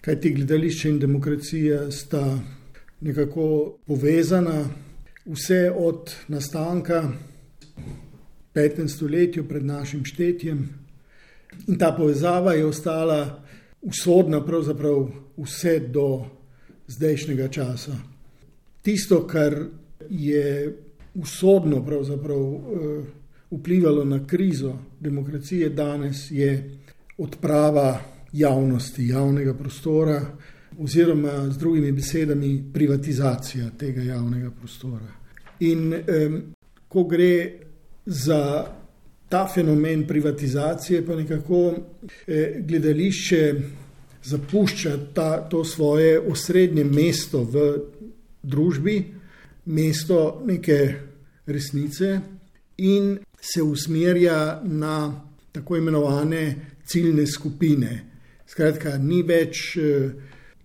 kajti 0.00 0.34
gledališče 0.34 0.88
in 0.88 0.98
demokracija 0.98 1.90
sta 1.90 2.38
nekako 3.00 3.76
povezana. 3.86 4.64
Vse 5.30 5.70
od 5.76 6.10
nastanka 6.28 7.12
petem 8.52 8.88
stoletju 8.88 9.48
pred 9.48 9.64
našim 9.64 10.04
štetjem. 10.04 10.68
In 11.66 11.78
ta 11.78 11.92
povezava 11.92 12.52
je 12.52 12.66
ostala 12.66 13.42
usodna 13.80 14.44
pravzaprav 14.44 15.08
vse 15.36 15.78
do 15.78 16.26
zdajšnjega 16.86 17.48
časa. 17.48 17.96
Tisto, 18.82 19.26
kar 19.26 19.56
je 20.10 20.76
usodno 21.14 21.86
eh, 21.86 23.04
vplivalo 23.50 24.04
na 24.04 24.26
krizo 24.26 24.78
demokracije 25.00 25.68
danes, 25.68 26.30
je 26.30 26.78
odprava 27.18 28.00
javnosti, 28.32 29.08
javnega 29.08 29.54
prostora, 29.54 30.20
oziroma 30.78 31.50
z 31.50 31.58
drugimi 31.58 31.92
besedami, 31.92 32.64
privatizacija 32.72 33.70
tega 33.78 34.02
javnega 34.02 34.50
prostora. 34.50 35.12
In 35.60 35.92
eh, 35.92 36.30
ko 36.88 37.04
gre 37.04 37.52
za 38.06 38.66
ta 39.28 39.48
fenomen 39.54 40.06
privatizacije, 40.06 41.06
pa 41.06 41.16
nekako 41.16 41.74
eh, 42.26 42.60
gledališče 42.60 43.54
zapušča 44.24 44.98
ta, 45.14 45.48
to 45.48 45.64
svoje 45.64 46.20
osrednje 46.20 46.84
mesto 46.84 47.44
v 47.44 47.78
družbi, 48.42 49.04
mesto 49.64 50.42
neke 50.46 50.94
resnice 51.46 52.20
in 52.76 53.18
se 53.40 53.62
usmerja 53.62 54.60
na 54.64 55.22
tako 55.52 55.76
imenovane 55.76 56.56
ciljne 56.86 57.26
skupine. 57.26 58.04
Skratka, 58.46 58.98
ni 58.98 59.22
več 59.22 59.76
eh, 59.76 60.10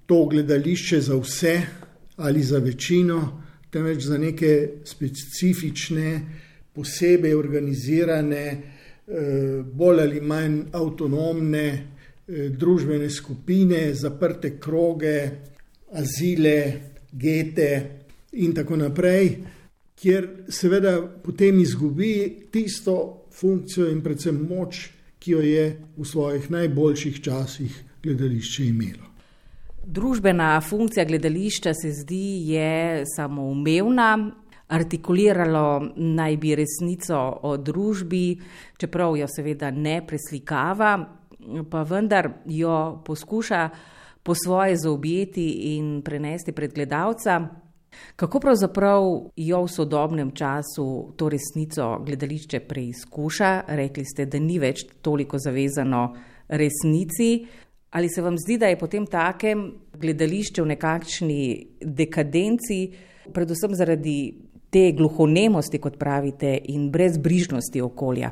to 0.06 0.26
gledališče 0.26 1.02
za 1.02 1.16
vse 1.16 1.62
ali 2.18 2.44
za 2.44 2.58
večino, 2.58 3.44
temveč 3.70 4.04
za 4.04 4.18
neke 4.18 4.70
specifične 4.86 6.22
posebej 6.76 7.36
organizirane, 7.36 8.46
eh, 8.46 9.62
bolj 9.64 10.02
ali 10.02 10.22
manj 10.22 10.62
avtonomne 10.74 11.68
družbene 12.26 13.10
skupine, 13.10 13.94
zaprte 13.94 14.56
kroge, 14.60 15.30
azile, 15.94 16.74
gete 17.12 17.70
in 18.32 18.54
tako 18.54 18.80
naprej, 18.82 19.30
kjer 19.96 20.28
seveda 20.50 20.98
potem 21.24 21.60
izgubi 21.60 22.48
tisto 22.52 23.28
funkcijo 23.34 23.88
in 23.92 24.02
predvsem 24.04 24.42
moč, 24.50 24.90
ki 25.20 25.32
jo 25.32 25.42
je 25.42 25.66
v 25.98 26.06
svojih 26.06 26.50
najboljših 26.52 27.22
časih 27.22 27.84
gledališče 28.04 28.66
imelo. 28.66 29.12
Družbena 29.86 30.62
funkcija 30.62 31.06
gledališča 31.06 31.74
se 31.74 31.92
zdi 31.92 32.50
je 32.50 33.04
samoumevna, 33.16 34.32
artikuliralo 34.68 35.92
naj 35.96 36.38
bi 36.38 36.56
resnico 36.56 37.20
o 37.42 37.58
družbi, 37.58 38.40
čeprav 38.78 39.18
jo 39.18 39.28
seveda 39.30 39.72
ne 39.72 40.00
preslikava, 40.08 40.96
pa 41.70 41.84
vendar 41.84 42.32
jo 42.46 43.02
poskuša 43.06 43.70
po 44.24 44.34
svoje 44.36 44.78
zaobjeti 44.78 45.76
in 45.76 46.02
prenesti 46.02 46.52
pred 46.52 46.74
gledalca. 46.74 47.42
Kako 48.16 48.40
pravzaprav 48.40 49.04
jo 49.36 49.60
v 49.64 49.70
sodobnem 49.72 50.32
času 50.32 51.14
to 51.16 51.30
resnico 51.30 52.00
gledališče 52.04 52.60
preizkuša? 52.60 53.52
Rekli 53.68 54.06
ste, 54.06 54.26
da 54.26 54.40
ni 54.40 54.58
več 54.60 54.84
toliko 55.02 55.40
zavezano 55.40 56.08
resnici. 56.48 57.46
Ali 57.96 58.10
se 58.10 58.22
vam 58.22 58.38
zdi, 58.38 58.58
da 58.58 58.68
je 58.68 58.80
potem 58.80 59.06
takem 59.08 59.62
gledališče 59.94 60.62
v 60.62 60.68
nekakšni 60.74 61.44
dekadenci, 61.80 62.80
predvsem 63.32 63.76
zaradi 63.78 64.18
te 64.70 64.92
gluhonemosti, 64.98 65.80
kot 65.80 65.98
pravite, 65.98 66.58
in 66.72 66.90
brezbrižnosti 66.92 67.82
okolja? 67.82 68.32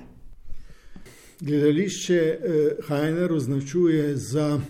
Gledališče 1.40 2.20
eh, 2.20 2.40
Hajner 2.88 3.34
označuje 3.34 4.16
za 4.18 4.62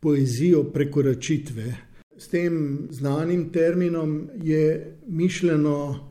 poezijo 0.00 0.64
prekoračitve. 0.64 1.74
S 2.18 2.28
tem 2.28 2.86
znanim 2.90 3.48
terminom 3.52 4.30
je 4.42 4.96
mišljeno 5.06 6.08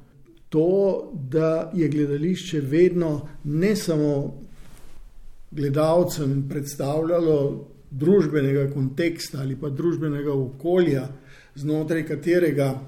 to, 0.49 1.11
da 1.13 1.71
je 1.75 1.87
gledališče 1.89 2.59
vedno 2.59 3.27
ne 3.43 3.75
samo 3.75 4.41
gledalcem 5.51 6.45
predstavljalo 6.49 7.67
družbenega 7.91 8.69
konteksta 8.73 9.39
ali 9.41 9.55
pa 9.55 9.69
družbenega 9.69 10.33
okolja, 10.33 11.07
znotraj 11.55 12.05
katerega 12.07 12.79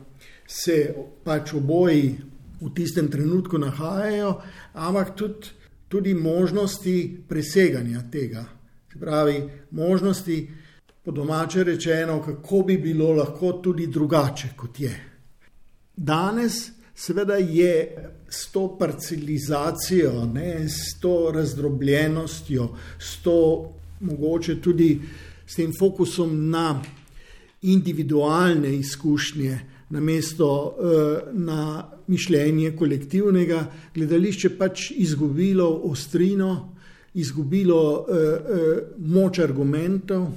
se 0.48 0.96
pač 1.24 1.54
oboji 1.54 2.16
v 2.62 2.70
tistem 2.74 3.10
trenutku 3.12 3.58
nahajajo, 3.58 4.32
ampak 4.74 5.16
tudi, 5.16 5.52
tudi 5.88 6.14
možnosti 6.14 7.24
preseganja 7.28 8.02
tega. 8.12 8.46
Se 8.92 9.00
pravi, 9.00 9.44
možnosti 9.72 10.48
po 11.04 11.12
domače 11.12 11.64
rečeno, 11.64 12.22
kako 12.26 12.64
bi 12.68 12.78
bilo 12.78 13.12
lahko 13.14 13.60
tudi 13.64 13.88
drugače, 13.88 14.50
kot 14.56 14.80
je. 14.80 14.96
Danes, 15.96 16.72
seveda, 16.96 17.36
je 17.36 17.96
s 18.30 18.52
to 18.52 18.78
parcelizacijo, 18.80 20.26
ne, 20.26 20.68
s 20.70 21.00
to 21.02 21.32
razdrobljenostjo, 21.36 22.70
s 23.00 23.22
to 23.24 23.38
mogoče 24.00 24.62
tudi 24.62 25.02
s 25.48 25.56
tem 25.56 25.72
fokusom 25.80 26.50
na 26.50 26.82
individualne 27.62 28.76
izkušnje, 28.76 29.60
namesto 29.90 30.48
uh, 30.48 31.34
na 31.34 31.84
mišljenje 32.08 32.72
kolektivnega, 32.76 33.66
gledališče 33.96 34.50
pač 34.58 34.92
izgubilo 34.92 35.70
ostrino, 35.84 36.74
izgubilo 37.14 37.82
uh, 37.94 38.08
uh, 38.08 38.78
moč 38.98 39.40
argumentov. 39.40 40.28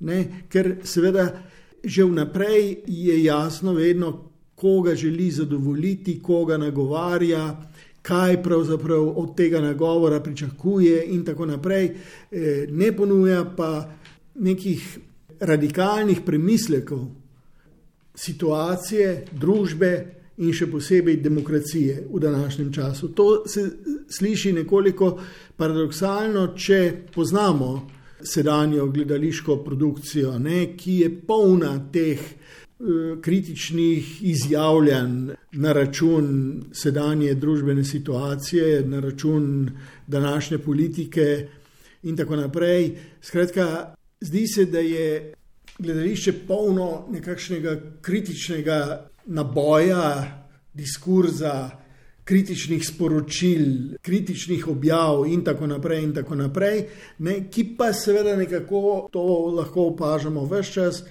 Ne? 0.00 0.44
Ker 0.48 0.76
seveda 0.84 1.28
že 1.84 2.04
vnaprej 2.04 2.82
je 2.86 3.14
jasno, 3.24 3.72
vedno, 3.72 4.30
koga 4.58 4.94
želi 4.94 5.30
zadovoljiti, 5.30 6.18
koga 6.22 6.56
nagovarja, 6.58 7.68
kaj 8.02 8.42
pravzaprav 8.42 9.12
od 9.18 9.36
tega 9.36 9.60
nagovora 9.60 10.20
pričakuje, 10.20 11.04
in 11.14 11.24
tako 11.24 11.46
naprej. 11.46 11.92
Ne 12.70 12.92
ponuja 12.96 13.44
pa 13.56 13.88
nekih 14.34 14.98
radikalnih 15.40 16.20
premislekov 16.26 17.06
situacije, 18.18 19.24
družbe 19.32 19.92
in 20.38 20.52
še 20.54 20.68
posebej 20.70 21.18
demokracije 21.22 22.04
v 22.10 22.20
današnjem 22.22 22.72
času. 22.72 23.12
To 23.18 23.42
se 23.46 23.64
sliši 24.10 24.52
nekoliko 24.52 25.16
paradoksalno, 25.56 26.52
če 26.56 26.80
poznamo 27.14 27.72
sedanjo 28.22 28.86
gledališko 28.90 29.60
produkcijo, 29.64 30.38
ne, 30.38 30.74
ki 30.76 30.96
je 31.02 31.10
polna 31.26 31.72
teh 31.92 32.18
uh, 32.18 33.18
kritičnih 33.22 34.22
izjavljanj 34.30 35.34
na 35.52 35.72
račun 35.72 36.30
sedanje 36.72 37.34
družbene 37.34 37.84
situacije, 37.84 38.82
na 38.86 39.00
račun 39.00 39.70
današnje 40.06 40.58
politike 40.58 41.48
in 42.02 42.16
tako 42.16 42.36
naprej. 42.36 42.96
Skratka, 43.22 43.94
zdi 44.20 44.46
se, 44.46 44.64
da 44.64 44.78
je 44.78 45.34
gledališče 45.78 46.32
polno 46.46 47.06
nekakšnega 47.10 47.76
kritičnega 48.02 49.08
naboja, 49.26 50.44
diskurza, 50.74 51.70
kritičnih 52.28 52.86
sporočil, 52.86 53.94
kritičnih 54.02 54.68
objav 54.68 55.24
in 55.26 55.44
tako 55.44 55.66
naprej, 55.66 56.02
in 56.04 56.12
tako 56.14 56.34
naprej 56.34 56.82
ne, 57.18 57.38
ki 57.50 57.64
pa 57.78 57.92
seveda 57.92 58.36
nekako 58.36 59.08
to 59.12 59.22
lahko 59.56 59.88
opažamo 59.94 60.44
vse 60.44 60.72
čas, 60.72 61.02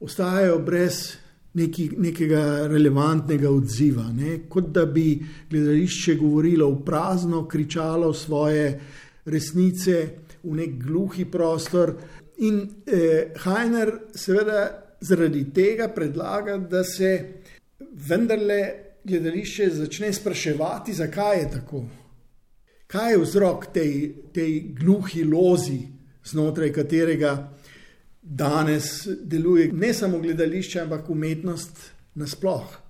ostajajo 0.00 0.58
brez 0.64 1.16
neki, 1.54 1.90
nekega 1.98 2.66
relevantnega 2.70 3.50
odziva, 3.50 4.08
ne, 4.12 4.38
kot 4.48 4.72
da 4.72 4.86
bi 4.86 5.18
gledališče 5.50 6.14
govorilo 6.14 6.70
v 6.70 6.80
prazno, 6.84 7.44
kričalo 7.48 8.12
svoje 8.14 8.80
resnice 9.24 10.00
v 10.42 10.56
nek 10.56 10.78
gluhi 10.80 11.24
prostor. 11.24 11.94
In 12.36 12.82
eh, 12.86 13.32
Hajner 13.36 13.92
seveda 14.14 14.96
zaradi 15.00 15.44
tega 15.54 15.88
predlaga, 15.88 16.56
da 16.58 16.84
se 16.84 17.10
vendarle 18.08 18.60
gledališče 19.04 19.68
začne 19.70 20.12
spraševati, 20.12 20.92
zakaj 20.92 21.38
je 21.38 21.50
tako. 21.50 21.84
Kaj 22.86 23.12
je 23.12 23.18
vzrok 23.18 23.66
tej, 23.72 23.92
tej 24.32 24.60
gluhi 24.80 25.24
lozi, 25.24 25.80
znotraj 26.24 26.72
katerega 26.72 27.34
danes 28.22 29.06
deluje 29.22 29.70
ne 29.72 29.94
samo 29.94 30.18
gledališče, 30.18 30.80
ampak 30.80 31.10
umetnost 31.10 31.90
nasplošno. 32.14 32.80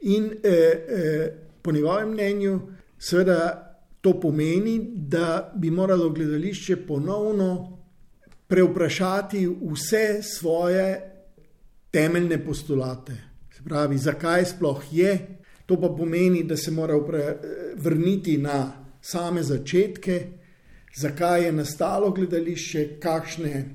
In 0.00 0.30
eh, 0.42 0.50
eh, 0.50 1.32
po 1.62 1.72
njegovem 1.72 2.12
mnenju, 2.12 2.60
seveda 2.98 3.66
to 4.00 4.20
pomeni, 4.20 4.90
da 4.94 5.52
bi 5.56 5.70
moralo 5.70 6.10
gledališče 6.10 6.76
ponovno 6.86 7.79
preuprašati 8.50 9.46
vse 9.46 10.22
svoje 10.22 10.86
temeljne 11.90 12.44
postulate. 12.44 13.12
Se 13.56 13.62
pravi, 13.64 13.98
zakaj 13.98 14.44
sploh 14.44 14.82
je 14.92 15.40
To 15.70 15.80
pa 15.80 15.88
pomeni, 15.88 16.42
da 16.42 16.56
se 16.56 16.70
mora 16.70 16.94
vrniti 17.76 18.38
na 18.38 18.72
same 19.00 19.42
začetke, 19.42 20.26
zakaj 20.96 21.44
je 21.44 21.52
nastalo 21.52 22.10
gledališče, 22.10 22.98
kakšne 23.00 23.74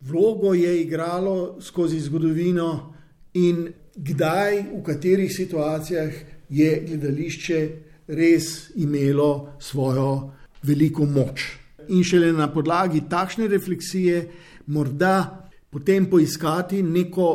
vlogo 0.00 0.54
je 0.54 0.80
igralo 0.80 1.60
skozi 1.60 2.00
zgodovino 2.00 2.94
in 3.34 3.68
kdaj, 3.96 4.62
v 4.72 4.82
katerih 4.86 5.34
situacijah 5.36 6.14
je 6.48 6.70
gledališče 6.88 7.60
res 8.08 8.70
imelo 8.76 9.52
svojo 9.60 10.32
veliko 10.62 11.04
moč. 11.04 11.44
In 11.88 12.04
šele 12.04 12.32
na 12.32 12.48
podlagi 12.52 13.04
takšne 13.08 13.48
refleksije, 13.48 14.28
morda 14.66 15.48
potem 15.70 16.06
poiskati 16.10 16.82
neko 16.82 17.28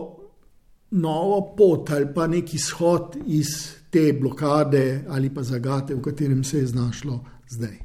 novo 0.92 1.56
pot 1.58 1.90
ali 1.92 2.08
pa 2.16 2.28
neki 2.28 2.56
izhod 2.56 3.18
iz 3.26 3.48
te 3.90 4.14
blokade 4.14 5.06
ali 5.10 5.30
pa 5.30 5.44
zagate, 5.44 5.96
v 5.96 6.02
katerem 6.02 6.44
se 6.44 6.58
je 6.58 6.68
znašlo 6.68 7.20
zdaj. 7.50 7.78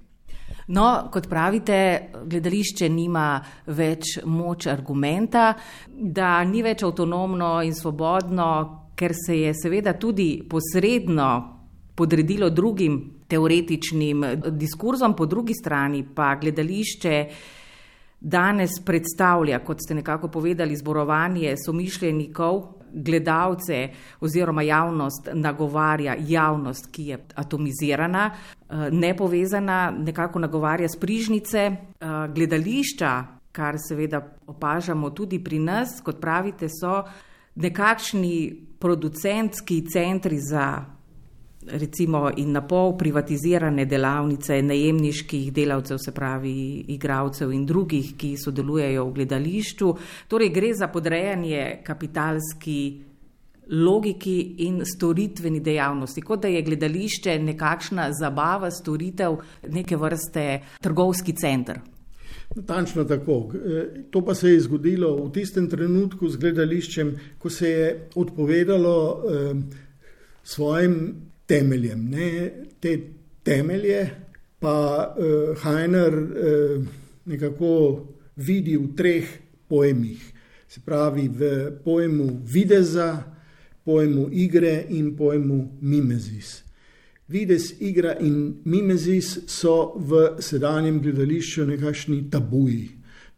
No, 0.68 1.08
kot 1.12 1.28
pravite, 1.28 2.10
gledališče 2.28 2.88
nima 2.92 3.38
več 3.72 4.18
moč 4.24 4.66
argumenta, 4.68 5.54
da 5.88 6.44
ni 6.44 6.60
več 6.62 6.84
avtonomno 6.84 7.62
in 7.64 7.72
svobodno, 7.74 8.48
ker 8.96 9.14
se 9.16 9.38
je 9.38 9.54
seveda 9.56 9.94
tudi 9.96 10.42
posredno 10.44 11.28
podredilo 11.96 12.50
drugim 12.50 12.98
teoretičnim 13.28 14.24
diskurzom, 14.50 15.16
po 15.16 15.26
drugi 15.26 15.54
strani 15.54 16.04
pa 16.14 16.34
gledališče 16.40 17.26
danes 18.20 18.70
predstavlja, 18.84 19.58
kot 19.64 19.80
ste 19.84 19.94
nekako 19.94 20.28
povedali, 20.28 20.76
zborovanje 20.76 21.54
somišljenikov, 21.66 22.62
gledalce 22.92 23.88
oziroma 24.20 24.62
javnost 24.62 25.28
nagovarja 25.32 26.16
javnost, 26.18 26.90
ki 26.92 27.04
je 27.06 27.18
atomizirana, 27.34 28.30
eh, 28.30 28.88
nepovezana, 28.90 29.90
nekako 29.98 30.38
nagovarja 30.38 30.88
sprižnice, 30.88 31.58
eh, 31.58 31.76
gledališča, 32.34 33.24
kar 33.52 33.74
seveda 33.88 34.22
opažamo 34.46 35.10
tudi 35.10 35.44
pri 35.44 35.58
nas, 35.58 36.00
kot 36.04 36.20
pravite, 36.20 36.68
so 36.68 37.04
nekakšni 37.54 38.56
producentski 38.78 39.86
centri 39.88 40.38
za 40.38 40.97
recimo 41.70 42.30
in 42.36 42.52
na 42.52 42.62
pol 42.66 42.96
privatizirane 42.96 43.84
delavnice 43.86 44.62
najemniških 44.62 45.52
delavcev, 45.52 45.98
se 45.98 46.12
pravi 46.12 46.84
igralcev 46.94 47.52
in 47.52 47.66
drugih, 47.66 48.14
ki 48.18 48.36
sodelujejo 48.36 49.04
v 49.04 49.12
gledališču. 49.20 49.92
Torej 50.28 50.50
gre 50.54 50.72
za 50.74 50.88
podrejanje 50.88 51.80
kapitalski 51.84 52.80
logiki 53.68 54.54
in 54.64 54.80
storitveni 54.84 55.60
dejavnosti, 55.60 56.22
kot 56.24 56.42
da 56.42 56.48
je 56.48 56.62
gledališče 56.62 57.38
nekakšna 57.38 58.08
zabava, 58.12 58.70
storitev, 58.70 59.36
neke 59.68 59.96
vrste 59.96 60.62
trgovski 60.80 61.32
center. 61.36 61.80
Natančno 62.56 63.04
tako. 63.04 63.52
To 64.10 64.24
pa 64.24 64.34
se 64.34 64.50
je 64.50 64.60
zgodilo 64.60 65.16
v 65.24 65.32
tistem 65.32 65.68
trenutku 65.68 66.28
z 66.28 66.36
gledališčem, 66.36 67.12
ko 67.38 67.50
se 67.50 67.70
je 67.70 68.08
odpovedalo 68.14 68.96
eh, 69.12 69.54
svojim 70.42 70.94
temeljem. 71.48 72.04
Ne? 72.12 72.30
Te 72.80 72.94
temelje 73.42 74.02
pa 74.58 74.78
eh, 75.16 75.54
Hajner 75.62 76.14
eh, 76.14 76.78
nekako 77.24 77.72
vidi 78.36 78.76
v 78.76 78.94
treh 78.96 79.28
pojmih. 79.68 80.20
Se 80.68 80.80
pravi, 80.84 81.28
v 81.28 81.70
pojmu 81.84 82.42
videza, 82.44 83.24
pojmu 83.84 84.28
igre 84.32 84.84
in 84.92 85.14
pojmu 85.16 85.78
mimezis. 85.80 86.62
Vides, 87.28 87.72
igra 87.80 88.14
in 88.20 88.62
mimezis 88.64 89.38
so 89.48 89.94
v 89.96 90.40
sedanjem 90.44 91.00
gledališču 91.00 91.66
nekakšni 91.68 92.22
tabuji. 92.30 92.88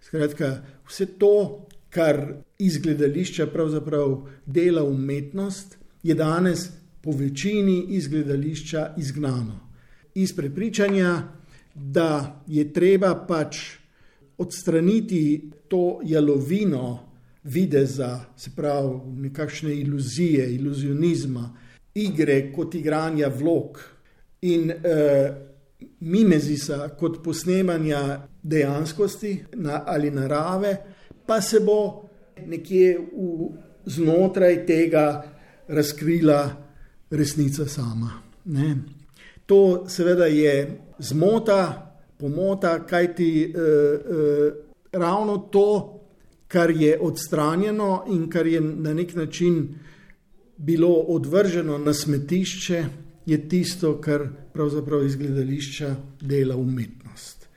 Skratka, 0.02 0.50
vse 0.86 1.06
to, 1.18 1.66
kar 1.90 2.20
iz 2.58 2.78
gledališča 2.82 3.46
pravzaprav 3.50 4.14
dela 4.46 4.84
umetnost, 4.86 5.76
je 6.02 6.14
danes 6.14 6.68
po 7.00 7.10
večini 7.10 7.86
iz 7.88 8.08
gledališča 8.08 8.94
izgnano. 8.98 9.60
Iz 10.14 10.36
prepričanja, 10.36 11.22
da 11.74 12.42
je 12.46 12.72
treba 12.72 13.14
pač 13.28 13.56
odstraniti 14.38 15.50
to 15.68 16.00
jalovino 16.04 17.10
videza, 17.44 18.20
se 18.36 18.50
pravi, 18.56 18.98
nekakšne 19.16 19.74
iluzije, 19.74 20.54
iluzionizma, 20.54 21.56
igre 21.94 22.52
kot 22.52 22.74
igranja 22.74 23.28
vlog 23.28 23.80
in 24.42 24.70
uh, 24.70 25.36
mimezisa 26.00 26.88
kot 26.88 27.24
posnemanja 27.24 28.26
dejanskosti 28.42 29.44
na, 29.52 29.82
ali 29.86 30.10
narave, 30.10 30.76
pa 31.26 31.40
se 31.40 31.60
bo 31.60 32.02
nekje 32.46 32.98
v, 32.98 33.48
znotraj 33.84 34.66
tega 34.66 35.22
razkrila 35.68 36.69
resnica 37.10 37.66
sama. 37.66 38.22
Ne? 38.44 38.76
To 39.46 39.84
seveda 39.88 40.26
je 40.26 40.78
zmota, 40.98 41.92
pomota, 42.18 42.86
kajti 42.86 43.54
uh, 43.54 43.60
uh, 43.60 44.52
ravno 44.92 45.38
to 45.38 46.00
kar 46.50 46.70
je 46.70 46.98
odstranjeno 47.00 48.04
in 48.10 48.30
kar 48.30 48.46
je 48.46 48.60
na 48.60 48.94
nek 48.94 49.14
način 49.14 49.68
bilo 50.56 50.94
odvrženo 50.94 51.78
na 51.78 51.94
smetišče, 51.94 52.84
je 53.26 53.48
tisto, 53.48 54.00
kar 54.00 54.28
pravzaprav 54.52 55.06
iz 55.06 55.16
gledališča 55.16 55.94
dela 56.20 56.56
umetnost. 56.56 57.48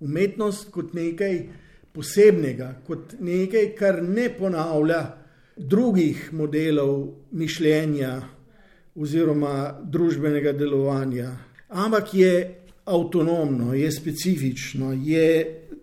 Umetnost 0.00 0.70
kot 0.70 0.94
nekaj 0.94 1.48
posebnega, 1.92 2.74
kot 2.86 3.14
nekaj, 3.20 3.74
kar 3.74 4.02
ne 4.02 4.28
ponavlja 4.38 5.16
drugih 5.56 6.28
modelov 6.32 7.08
mišljenja 7.30 8.20
oziroma 8.98 9.78
družbenega 9.84 10.52
delovanja, 10.52 11.30
ampak 11.68 12.14
je 12.14 12.32
avtonomno, 12.84 13.74
je 13.74 13.92
specifično, 13.92 14.92
je 14.92 15.28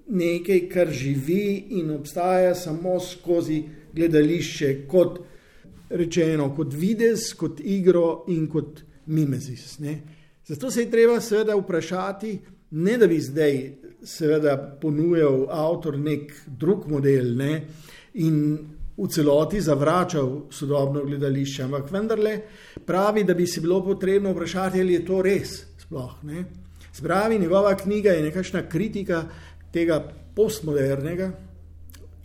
nekaj, 0.07 0.59
kar 0.69 0.91
živi 0.91 1.65
in 1.79 1.91
obstaja 1.91 2.55
samo 2.55 2.99
skozi 2.99 3.63
gledališče, 3.93 4.87
kot 4.87 5.19
rečeno, 5.89 6.49
kot 6.55 6.73
videz, 6.73 7.31
kot 7.37 7.61
igro 7.63 8.25
in 8.27 8.47
kot 8.49 8.81
mimezis. 9.05 9.79
Ne. 9.79 9.99
Zato 10.45 10.71
se 10.71 10.81
je 10.81 10.91
treba 10.91 11.21
seveda 11.21 11.55
vprašati, 11.55 12.37
ne 12.71 12.97
da 12.97 13.07
bi 13.07 13.19
zdaj 13.21 13.59
seveda 14.03 14.57
ponujal 14.81 15.45
avtor 15.49 15.97
nek 15.97 16.33
drug 16.47 16.89
model 16.89 17.35
ne, 17.37 17.61
in 18.13 18.57
v 18.97 19.07
celoti 19.07 19.61
zavračal 19.61 20.47
sodobno 20.49 21.03
gledališče, 21.03 21.63
ampak 21.63 21.91
vendarle 21.91 22.37
pravi, 22.85 23.23
da 23.23 23.33
bi 23.33 23.47
se 23.47 23.61
bilo 23.61 23.83
potrebno 23.83 24.31
vprašati, 24.31 24.81
ali 24.81 24.93
je 24.93 25.05
to 25.05 25.21
res 25.21 25.65
sploh. 25.77 26.23
Ne. 26.23 26.45
Spravi, 26.93 27.39
njegova 27.39 27.75
knjiga 27.75 28.09
je 28.09 28.23
nekakšna 28.23 28.69
kritika 28.69 29.25
tega 29.71 29.99
postmodernega 30.35 31.31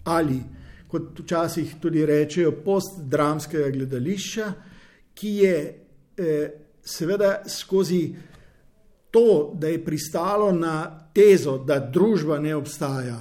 ali, 0.05 0.41
kot 0.89 1.21
včasih 1.21 1.75
tudi 1.83 2.07
rečejo, 2.07 2.53
postdramskega 2.65 3.69
gledališča, 3.71 4.53
ki 5.15 5.35
je 5.37 5.57
eh, 6.17 6.51
seveda 6.83 7.43
skozi 7.49 8.15
to, 9.11 9.53
da 9.55 9.69
je 9.69 9.85
pristalo 9.85 10.53
na 10.53 11.09
tezo, 11.15 11.59
da 11.59 11.79
družba 11.79 12.39
ne 12.39 12.55
obstaja, 12.55 13.19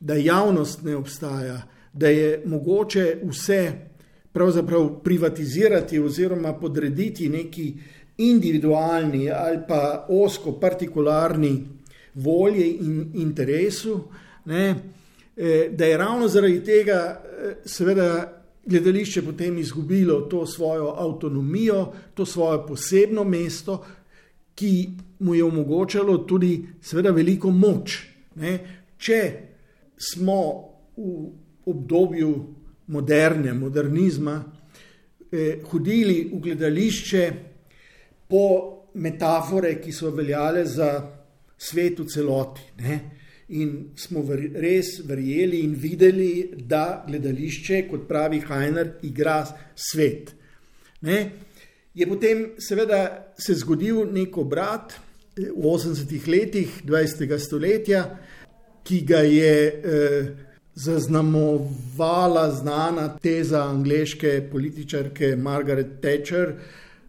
da 0.00 0.14
javnost 0.14 0.82
ne 0.82 0.96
obstaja, 0.96 1.62
da 1.94 2.08
je 2.08 2.42
mogoče 2.46 3.16
vse 3.22 3.72
pravzaprav 4.32 4.88
privatizirati 5.04 5.98
oziroma 5.98 6.52
podrediti 6.52 7.28
neki 7.28 7.74
individualni 8.18 9.30
ali 9.30 9.58
pa 9.68 10.06
osko 10.08 10.52
partikularni 10.52 11.66
volje 12.14 12.66
in 12.70 13.10
interesu, 13.14 14.00
ne, 14.44 14.74
eh, 15.36 15.70
da 15.72 15.84
je 15.84 15.96
ravno 15.98 16.28
zaradi 16.28 16.64
tega, 16.64 17.22
eh, 17.24 17.56
seveda, 17.64 18.40
gledališče 18.66 19.22
potem 19.22 19.58
izgubilo 19.58 20.20
to 20.20 20.46
svojo 20.46 20.94
avtonomijo, 20.98 21.92
to 22.14 22.26
svoje 22.26 22.66
posebno 22.66 23.24
mesto, 23.24 23.84
ki 24.54 24.88
mu 25.18 25.34
je 25.34 25.44
omogočalo 25.44 26.18
tudi, 26.18 26.66
seveda, 26.80 27.10
veliko 27.10 27.50
moč. 27.50 27.98
Ne. 28.34 28.58
Če 28.98 29.32
smo 29.98 30.40
v 30.96 31.43
obdobju 31.66 32.54
moderne, 32.86 33.52
modernizma, 33.52 34.44
eh, 35.32 35.60
hodili 35.70 36.30
v 36.32 36.40
gledališče 36.40 37.32
po 38.28 38.46
metafore, 38.94 39.80
ki 39.80 39.92
so 39.92 40.10
veljale 40.10 40.64
za 40.66 40.90
svet 41.58 41.98
v 41.98 42.06
celoti. 42.06 42.60
Ne? 42.78 43.00
In 43.48 43.90
smo 43.96 44.22
res 44.30 45.00
verjeli 45.04 45.60
in 45.64 45.74
videli, 45.74 46.50
da 46.56 47.04
gledališče, 47.06 47.88
kot 47.90 48.06
pravi 48.08 48.40
Hajner, 48.40 48.94
igra 49.02 49.44
svet. 49.74 50.32
Ne? 51.02 51.18
Je 51.94 52.06
potem 52.06 52.46
seveda 52.58 53.34
se 53.38 53.54
zgodil 53.54 54.08
nek 54.12 54.36
obrat 54.38 54.96
v 55.36 55.62
80-ih 55.62 56.28
letih 56.28 56.80
20. 56.86 57.38
stoletja, 57.38 58.04
ki 58.84 59.00
ga 59.06 59.20
je 59.24 59.54
eh, 59.68 60.26
zaznamovala 60.74 62.50
znana 62.50 63.08
teza 63.18 63.62
angleške 63.62 64.48
političarke 64.52 65.36
Margaret 65.36 66.00
Thatcher, 66.00 66.52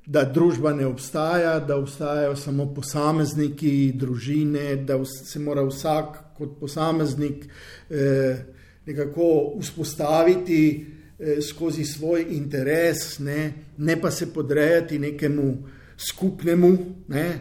da 0.06 0.24
družba 0.24 0.74
ne 0.74 0.86
obstaja, 0.86 1.60
da 1.60 1.78
obstajajo 1.78 2.36
samo 2.36 2.74
posamezniki, 2.74 3.92
družine, 3.96 4.76
da 4.76 5.00
se 5.06 5.40
mora 5.40 5.64
vsak 5.66 6.20
kot 6.38 6.60
posameznik 6.60 7.46
eh, 7.90 8.38
nekako 8.86 9.56
vzpostaviti 9.60 10.86
eh, 11.20 11.42
skozi 11.42 11.86
svoj 11.86 12.26
interes, 12.30 13.20
ne, 13.20 13.54
ne 13.78 14.02
pa 14.02 14.12
se 14.12 14.34
podrejati 14.34 15.00
nekemu 15.00 15.58
skupnemu, 15.98 16.78
ne, 17.08 17.40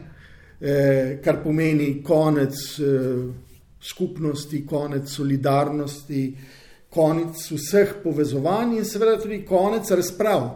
eh, 0.61 1.21
kar 1.25 1.43
pomeni 1.43 2.03
konec 2.03 2.55
eh, 2.79 3.54
skupnosti, 3.85 4.64
konec 4.66 5.11
solidarnosti, 5.11 6.23
konec 6.90 7.51
vseh 7.51 7.97
povezovanj 8.03 8.79
in 8.79 8.85
seveda 8.85 9.18
tudi 9.20 9.42
konec 9.44 9.90
razprav. 9.90 10.49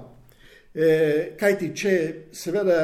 Eh, 0.74 1.36
Kaj 1.38 1.58
ti, 1.58 1.70
če 1.74 1.94
seveda 2.32 2.80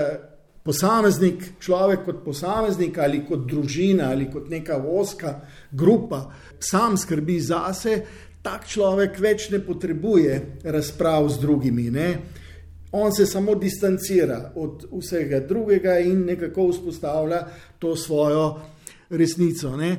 posameznik, 0.65 1.61
človek 1.61 2.05
kot 2.07 2.23
posameznik 2.25 2.99
ali 2.99 3.21
kot 3.29 3.45
družina 3.47 4.11
ali 4.11 4.31
kot 4.33 4.49
neka 4.51 4.79
voska 4.81 5.35
grupa 5.71 6.25
sam 6.59 6.97
skrbi 6.97 7.41
zase, 7.41 7.99
tak 8.45 8.67
človek 8.69 9.19
več 9.21 9.49
ne 9.53 9.61
potrebuje 9.65 10.61
razprav 10.65 11.29
z 11.29 11.41
drugimi. 11.41 11.91
Ne? 11.91 12.09
On 12.93 13.13
se 13.13 13.27
samo 13.27 13.55
distancira 13.55 14.53
od 14.57 14.87
vsega 14.93 15.41
drugega 15.49 15.99
in 15.99 16.25
nekako 16.25 16.69
vzpostavlja 16.73 17.41
to 17.79 17.97
svojo 17.97 18.45
resnico. 19.11 19.77
Ne? 19.77 19.97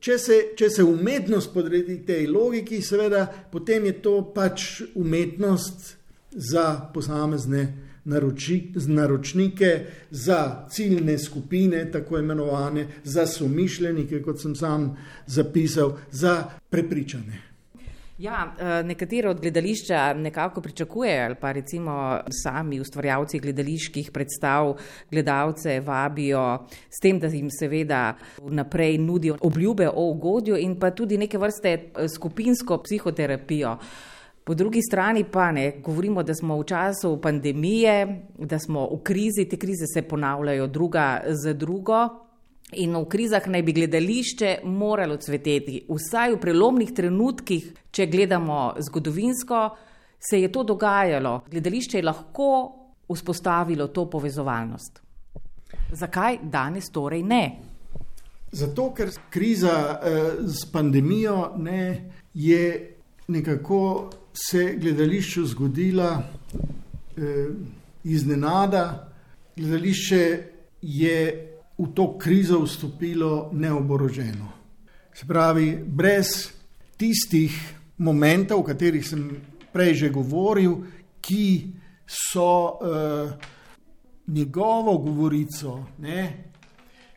Če 0.00 0.18
se, 0.18 0.38
če 0.56 0.70
se 0.70 0.84
umetnost 0.84 1.52
podredi 1.54 1.98
tej 2.06 2.26
logiki, 2.30 2.82
seveda, 2.82 3.26
potem 3.52 3.88
je 3.90 3.96
to 4.02 4.20
pač 4.34 4.82
umetnost 4.94 5.96
za 6.30 6.66
posamezne 6.94 7.66
naroči, 8.06 8.72
naročnike, 8.86 9.72
za 10.10 10.66
ciljne 10.70 11.18
skupine, 11.18 11.90
tako 11.92 12.18
imenovane, 12.18 12.86
za 13.04 13.26
somišljenike, 13.26 14.22
kot 14.22 14.40
sem 14.40 14.54
sam 14.54 14.92
zapisal, 15.26 15.96
za 16.10 16.44
prepričane. 16.70 17.45
Ja, 18.18 18.54
eh, 18.58 18.82
nekatere 18.82 19.28
od 19.28 19.40
gledališča 19.40 20.14
nekako 20.14 20.60
pričakujejo, 20.60 21.24
ali 21.24 21.34
pa 21.34 21.52
recimo 21.52 22.20
sami 22.42 22.80
ustvarjalci 22.80 23.38
gledaliških 23.38 24.10
predstav 24.10 24.74
gledalce 25.10 25.80
vabijo 25.80 26.66
s 26.90 27.00
tem, 27.02 27.20
da 27.20 27.26
jim 27.26 27.50
seveda 27.50 28.14
vnaprej 28.42 28.98
nudijo 28.98 29.36
obljube 29.40 29.88
o 29.88 30.10
ugodju 30.10 30.56
in 30.56 30.78
pa 30.80 30.90
tudi 30.90 31.18
neke 31.18 31.38
vrste 31.38 31.72
eh, 31.72 32.08
skupinsko 32.08 32.78
psihoterapijo. 32.82 33.76
Po 34.44 34.54
drugi 34.54 34.80
strani 34.82 35.24
pa 35.24 35.52
ne, 35.52 35.72
govorimo, 35.84 36.22
da 36.22 36.34
smo 36.34 36.56
v 36.58 36.64
času 36.64 37.20
pandemije, 37.20 38.22
da 38.38 38.58
smo 38.58 38.88
v 38.94 39.02
krizi, 39.02 39.44
te 39.44 39.56
krize 39.56 39.86
se 39.94 40.02
ponavljajo 40.02 40.66
druga 40.66 41.20
za 41.26 41.52
drugo. 41.52 42.25
In 42.74 42.96
v 42.96 43.06
krizah 43.06 43.44
naj 43.46 43.62
bi 43.62 43.72
gledališče 43.72 44.56
moralo 44.66 45.16
cveteti. 45.22 45.84
Vsaj 45.86 46.32
v 46.34 46.40
prelomnih 46.42 46.90
trenutkih, 46.90 47.68
če 47.94 48.08
gledamo 48.10 48.74
zgodovinsko, 48.82 49.60
se 50.18 50.40
je 50.40 50.50
to 50.52 50.64
dogajalo. 50.66 51.44
Gledališče 51.50 52.00
je 52.00 52.08
lahko 52.08 52.50
vzpostavilo 53.06 53.86
to 53.94 54.08
povezovalnost. 54.10 55.00
Zakaj 55.92 56.40
danes 56.42 56.90
torej 56.90 57.22
ne? 57.22 57.44
Zato, 58.50 58.90
ker 58.90 59.14
kriza 59.30 59.76
eh, 60.02 60.20
s 60.42 60.66
pandemijo 60.72 61.52
ne, 61.58 62.10
je 62.34 62.94
nekako 63.28 64.10
se 64.32 64.74
gledališču 64.80 65.46
zgodila 65.46 66.10
eh, 66.18 67.46
iznenada. 68.04 69.12
Gledališče 69.56 70.22
je 70.82 71.52
v 71.78 71.92
to 71.94 72.18
krizo 72.18 72.60
vstopilo 72.64 73.50
neoboroženo. 73.52 74.52
Se 75.14 75.26
pravi, 75.26 75.76
brez 75.86 76.52
tistih 76.96 77.52
momentov, 77.98 78.60
o 78.60 78.64
katerih 78.64 79.04
sem 79.04 79.28
prej 79.72 79.94
že 79.94 80.08
govoril, 80.12 80.76
ki 81.20 81.72
so 82.06 82.78
uh, 82.80 83.30
njegovo 84.26 84.98
govorico, 84.98 85.84
ne, 85.98 86.44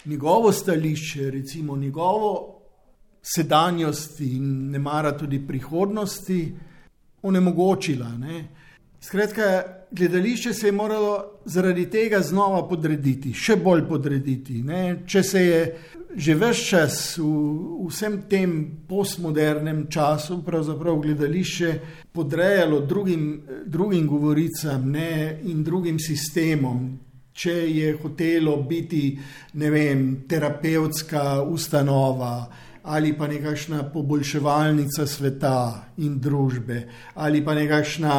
njegovo 0.05 0.51
stališče, 0.51 1.31
recimo 1.31 1.77
njegovo 1.77 2.61
sedanjost 3.21 4.19
in 4.19 4.71
ne 4.71 4.79
mara 4.79 5.17
tudi 5.17 5.39
prihodnosti, 5.47 6.55
onemogočila. 7.21 8.09
Ne. 8.17 8.47
Skratka, 9.01 9.63
gledališče 9.91 10.53
se 10.53 10.67
je 10.67 10.71
moralo 10.71 11.39
zaradi 11.45 11.85
tega 11.89 12.19
znova 12.21 12.65
podrediti, 12.67 13.31
še 13.33 13.55
bolj 13.55 13.85
podrediti. 13.87 14.59
Ne? 14.63 14.99
Če 15.07 15.23
se 15.23 15.45
je 15.45 15.61
že 16.09 16.33
vse 16.35 16.65
čas 16.65 16.95
v, 17.21 17.23
v 17.23 17.87
vsem 17.87 18.15
tem 18.27 18.53
postmodernem 18.89 19.83
času, 19.93 20.41
pravzaprav 20.43 20.97
gledališče 21.03 21.73
podrejalo 22.11 22.79
drugim, 22.81 23.41
drugim 23.65 24.07
govoricam 24.07 24.89
ne? 24.91 25.39
in 25.45 25.63
drugim 25.63 25.99
sistemom. 25.99 26.97
Če 27.31 27.53
je 27.71 27.93
hotelo 28.01 28.57
biti, 28.67 29.13
vem, 29.53 30.25
terapevtska 30.27 31.43
ustanova 31.45 32.49
ali 32.89 33.11
pa 33.13 33.27
nekakšna 33.27 33.83
poboljševalnica 33.93 35.05
sveta 35.07 35.91
in 35.97 36.15
družbe, 36.19 36.87
ali 37.13 37.43
pa 37.45 37.53
nekakšna 37.53 38.15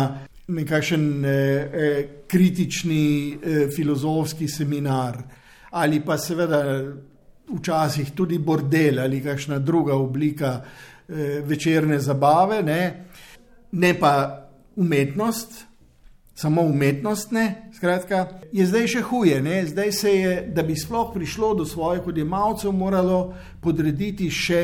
nekakšen 0.57 1.25
eh, 1.25 1.31
eh, 1.31 2.09
kritični 2.29 3.07
eh, 3.33 3.69
filozofski 3.77 4.49
seminar, 4.49 5.23
ali 5.71 6.01
pa 6.05 6.19
seveda 6.19 6.61
včasih 7.51 8.11
tudi 8.15 8.39
bordel 8.39 9.01
ali 9.01 9.23
kakšna 9.23 9.59
druga 9.59 9.95
oblika 9.95 10.61
eh, 11.09 11.43
večerne 11.45 11.99
zabave, 11.99 12.63
ne, 12.63 13.05
ne 13.73 13.95
pa 14.01 14.47
umetnost. 14.77 15.67
Samo 16.35 16.63
umetnost, 16.63 17.31
ne, 17.31 17.71
skratka, 17.77 18.27
je 18.53 18.65
zdaj 18.67 18.87
še 18.89 19.01
huje. 19.05 19.43
Ne? 19.45 19.59
Zdaj 19.67 19.93
se 19.93 20.13
je, 20.15 20.31
da 20.57 20.63
bi 20.63 20.77
sploh 20.77 21.11
prišlo 21.13 21.51
do 21.55 21.67
svojih 21.69 22.07
odjemalcev, 22.07 22.73
moralo 22.73 23.35
podrediti 23.61 24.31
še 24.33 24.63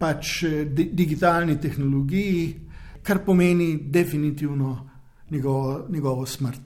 pač 0.00 0.42
eh, 0.48 0.64
digitalni 0.72 1.58
tehnologiji, 1.60 2.46
kar 3.04 3.20
pomeni 3.26 3.74
definitivno 3.92 4.72
njegovo, 5.30 5.86
njegovo 5.88 6.26
smrt. 6.26 6.60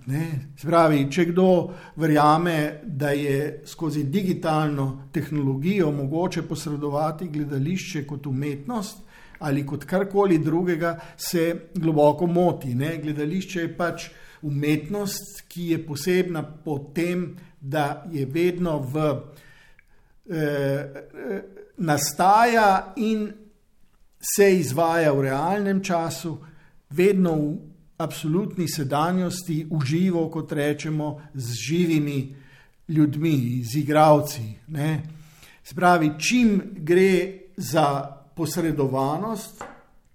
Pravi, 0.62 1.07
če 1.11 1.25
kdo 1.33 1.46
verjame, 1.96 2.81
da 2.85 3.11
je 3.11 3.62
skozi 3.66 4.05
digitalno 4.05 5.09
tehnologijo 5.12 5.90
mogoče 5.90 6.42
posredovati 6.42 7.29
gledališče 7.29 8.07
kot 8.07 8.27
umetnost 8.27 8.98
ali 9.42 9.66
kot 9.66 9.85
karkoli 9.85 10.38
drugega, 10.38 10.98
se 11.16 11.68
globoko 11.75 12.27
moti. 12.27 12.75
Ne? 12.75 12.98
Gledališče 13.03 13.61
je 13.61 13.70
pač 13.77 14.05
umetnost, 14.42 15.42
ki 15.48 15.66
je 15.72 15.87
posebna 15.87 16.42
po 16.64 16.79
tem, 16.94 17.37
da 17.61 18.05
je 18.12 18.27
vedno 18.27 18.79
v. 18.79 19.09
Eh, 20.31 21.03
nastaja 21.77 22.92
in 22.96 23.33
se 24.22 24.59
izvaja 24.59 25.12
v 25.12 25.20
realnem 25.20 25.83
času, 25.83 26.37
vedno 26.90 27.35
v 27.37 27.72
absolutni 28.03 28.69
sedanjosti, 28.69 29.67
uživo, 29.71 30.29
kot 30.31 30.53
rečemo, 30.53 31.21
z 31.35 31.55
živimi 31.55 32.35
ljudmi, 32.88 33.62
z 33.65 33.79
igravci. 33.79 34.43
Spravi, 35.65 36.12
čim 36.19 36.61
gre 36.77 37.33
za 37.57 38.03
posredovanost 38.37 39.62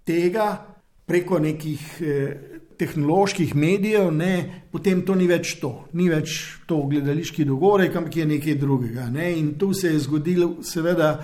tega 0.04 0.66
preko 1.06 1.38
nekih 1.38 2.02
eh, 2.02 2.36
tehnoloških 2.78 3.56
medijev, 3.56 4.12
ne, 4.14 4.62
potem 4.72 5.00
to 5.02 5.14
ni 5.18 5.26
več 5.26 5.56
to, 5.58 5.88
ni 5.98 6.06
več 6.08 6.36
to 6.68 6.82
gledališki 6.90 7.46
dogodek, 7.48 7.96
ampak 7.96 8.20
je 8.20 8.26
nekaj 8.28 8.54
drugega. 8.60 9.08
Ne. 9.10 9.32
In 9.38 9.54
tu 9.58 9.72
se 9.74 9.92
je 9.92 10.02
zgodil, 10.04 10.60
seveda, 10.62 11.16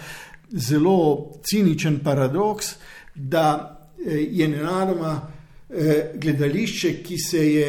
zelo 0.51 1.33
ciničen 1.47 2.01
paradoks, 2.05 2.75
da 3.15 3.47
eh, 3.99 4.25
je 4.41 4.49
nenadoma 4.49 5.15
gledališče, 6.15 7.03
ki 7.03 7.19
se 7.19 7.45
je 7.53 7.69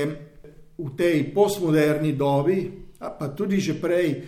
v 0.78 0.90
tej 0.98 1.32
postmoderni 1.34 2.14
dobi, 2.14 2.72
pa 3.00 3.30
tudi 3.32 3.60
že 3.60 3.78
prej, 3.80 4.24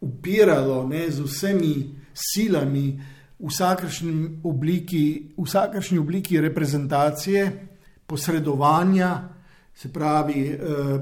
upiralo 0.00 0.86
ne, 0.86 1.10
z 1.10 1.20
vsemi 1.26 1.74
silami, 2.14 2.94
v 3.38 3.46
vsakršni 3.46 4.42
obliki, 4.42 5.34
obliki 5.98 6.40
reprezentacije, 6.40 7.52
posredovanja, 8.06 9.28
se 9.74 9.92
pravi 9.92 10.48
eh, 10.48 10.58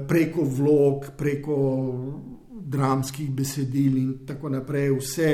preko 0.07 0.43
vlog, 0.43 1.05
preko 1.17 1.55
dramskih 2.67 3.31
besedil 3.31 3.97
in 3.97 4.09
tako 4.25 4.49
naprej, 4.49 4.91
vse 4.99 5.29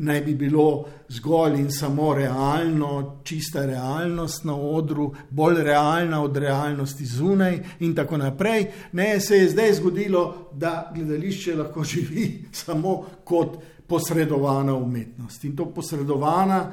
naj 0.00 0.20
bi 0.20 0.34
bilo 0.34 0.84
zgolj 1.08 1.58
in 1.60 1.70
samo 1.70 2.14
realno, 2.14 3.20
čista 3.24 3.66
realnost 3.66 4.44
na 4.44 4.56
odru, 4.56 5.12
bolj 5.30 5.62
realna 5.62 6.22
od 6.22 6.36
realnosti 6.36 7.06
zunaj, 7.06 7.58
in 7.80 7.94
tako 7.94 8.16
naprej. 8.16 8.66
Ne, 8.92 9.20
se 9.20 9.36
je 9.36 9.48
zdaj 9.48 9.72
zgodilo, 9.72 10.50
da 10.52 10.92
gledališče 10.94 11.56
lahko 11.56 11.84
živi 11.84 12.44
samo 12.64 13.04
kot 13.24 13.58
posredovana 13.86 14.74
umetnost. 14.74 15.44
In 15.44 15.56
to 15.56 15.66
posredovana 15.74 16.72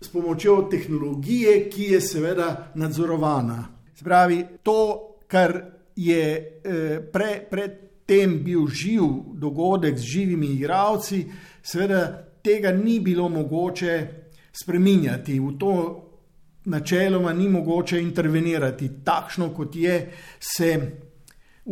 s 0.00 0.08
pomočjo 0.08 0.62
tehnologije, 0.70 1.70
ki 1.70 1.82
je 1.82 2.00
seveda 2.00 2.72
nadzorovana. 2.74 3.68
Spravi, 3.94 4.44
to, 4.62 5.16
kar 5.28 5.62
je 5.96 6.60
eh, 6.64 7.00
pre, 7.12 7.46
predtem 7.50 8.42
bil 8.44 8.66
živ 8.66 9.02
dogodek 9.34 9.98
z 9.98 10.02
živimi 10.02 10.46
igravci, 10.46 11.26
seveda 11.62 12.29
tega 12.42 12.72
ni 12.72 13.00
bilo 13.00 13.28
mogoče 13.28 14.06
spremenjati, 14.52 15.40
v 15.40 15.58
to 15.58 15.74
načeloma 16.64 17.32
ni 17.32 17.48
mogoče 17.48 18.00
intervenirati, 18.00 18.90
takšno 19.04 19.50
kot 19.54 19.76
je, 19.76 20.10
se 20.40 20.90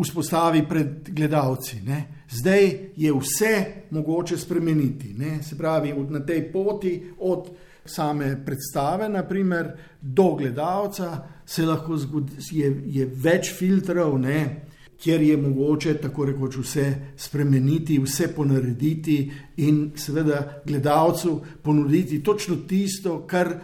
vzpostavi 0.01 0.63
pred 0.69 1.11
gledalci. 1.11 1.81
Ne. 1.81 2.05
Zdaj 2.31 2.71
je 2.97 3.13
vse 3.13 3.65
mogoče 3.91 4.37
spremeniti. 4.39 5.15
Ne. 5.15 5.43
Se 5.43 5.59
pravi, 5.59 5.95
na 6.09 6.21
tej 6.27 6.53
poti 6.53 7.03
od 7.19 7.51
same 7.85 8.45
predstave, 8.45 9.09
naprimer, 9.09 9.73
do 10.01 10.35
gledalca, 10.35 11.27
se 11.47 11.67
lahko 11.67 11.97
zgodi, 11.97 12.33
je, 12.53 12.73
je 12.87 13.07
več 13.07 13.53
filtrov. 13.55 14.19
Ne. 14.21 14.68
Kjer 15.03 15.23
je 15.23 15.37
mogoče 15.37 15.95
tako 16.03 16.25
rekoč 16.25 16.57
vse 16.57 16.87
spremeniti, 17.17 17.99
vse 18.03 18.33
ponarediti 18.35 19.19
in 19.57 19.91
seveda 19.97 20.63
gledalcu 20.67 21.41
ponuditi 21.63 22.23
točno 22.23 22.57
tisto, 22.57 23.27
kar 23.27 23.55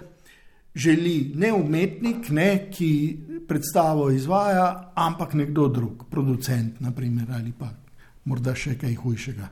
želi 0.74 1.32
ne 1.34 1.52
umetnik, 1.52 2.30
ne, 2.30 2.70
ki 2.70 3.18
predstavo 3.48 4.10
izvaja, 4.10 4.92
ampak 4.94 5.34
nekdo 5.34 5.68
drug, 5.68 6.04
producent, 6.10 6.80
naprimer, 6.80 7.30
ali 7.30 7.52
pa 7.58 7.70
morda 8.24 8.54
še 8.54 8.78
kaj 8.78 8.94
hujšega. 8.94 9.50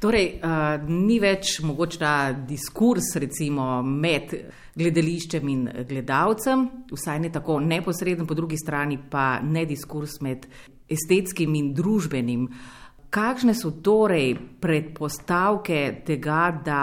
Torej, 0.00 0.26
uh, 0.40 0.88
ni 0.88 1.18
več 1.20 1.58
mogoče 1.64 1.98
ta 1.98 2.14
diskurs 2.48 3.14
recimo, 3.20 3.82
med 3.82 4.32
gledališčem 4.76 5.48
in 5.48 5.66
gledalcem, 5.88 6.66
vsaj 6.92 7.20
ne 7.20 7.30
tako 7.32 7.60
neposreden, 7.60 8.26
po 8.26 8.34
drugi 8.34 8.58
strani 8.60 8.98
pa 9.10 9.38
ne 9.42 9.64
diskurs 9.68 10.18
med 10.24 10.46
estetskim 10.88 11.54
in 11.54 11.72
družbenim. 11.74 12.48
Kakšne 13.10 13.54
so 13.54 13.70
torej 13.82 14.34
predpostavke 14.60 16.02
tega, 16.06 16.40
da, 16.64 16.80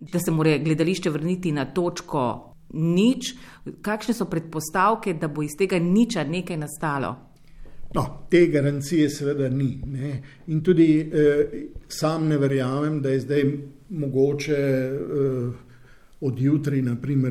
da 0.00 0.20
se 0.20 0.30
mora 0.30 0.56
gledališče 0.58 1.10
vrniti 1.10 1.52
na 1.52 1.66
točko 1.74 2.24
nič? 2.72 3.34
Kakšne 3.82 4.14
so 4.14 4.26
predpostavke, 4.30 5.14
da 5.14 5.28
bo 5.28 5.44
iz 5.44 5.56
tega 5.58 5.78
niča 5.78 6.24
nekaj 6.24 6.56
nastalo? 6.56 7.12
No, 7.94 8.04
te 8.30 8.46
garancije 8.46 9.10
seveda 9.10 9.48
ni. 9.48 9.82
Ne. 9.86 10.22
In 10.46 10.62
tudi 10.64 11.00
eh, 11.00 11.68
sam 11.88 12.28
ne 12.28 12.38
verjamem, 12.38 13.02
da 13.02 13.10
je 13.12 13.20
zdaj 13.20 13.44
mogoče 13.88 14.56
eh, 14.56 15.52
od 16.20 16.40
jutri 16.40 16.82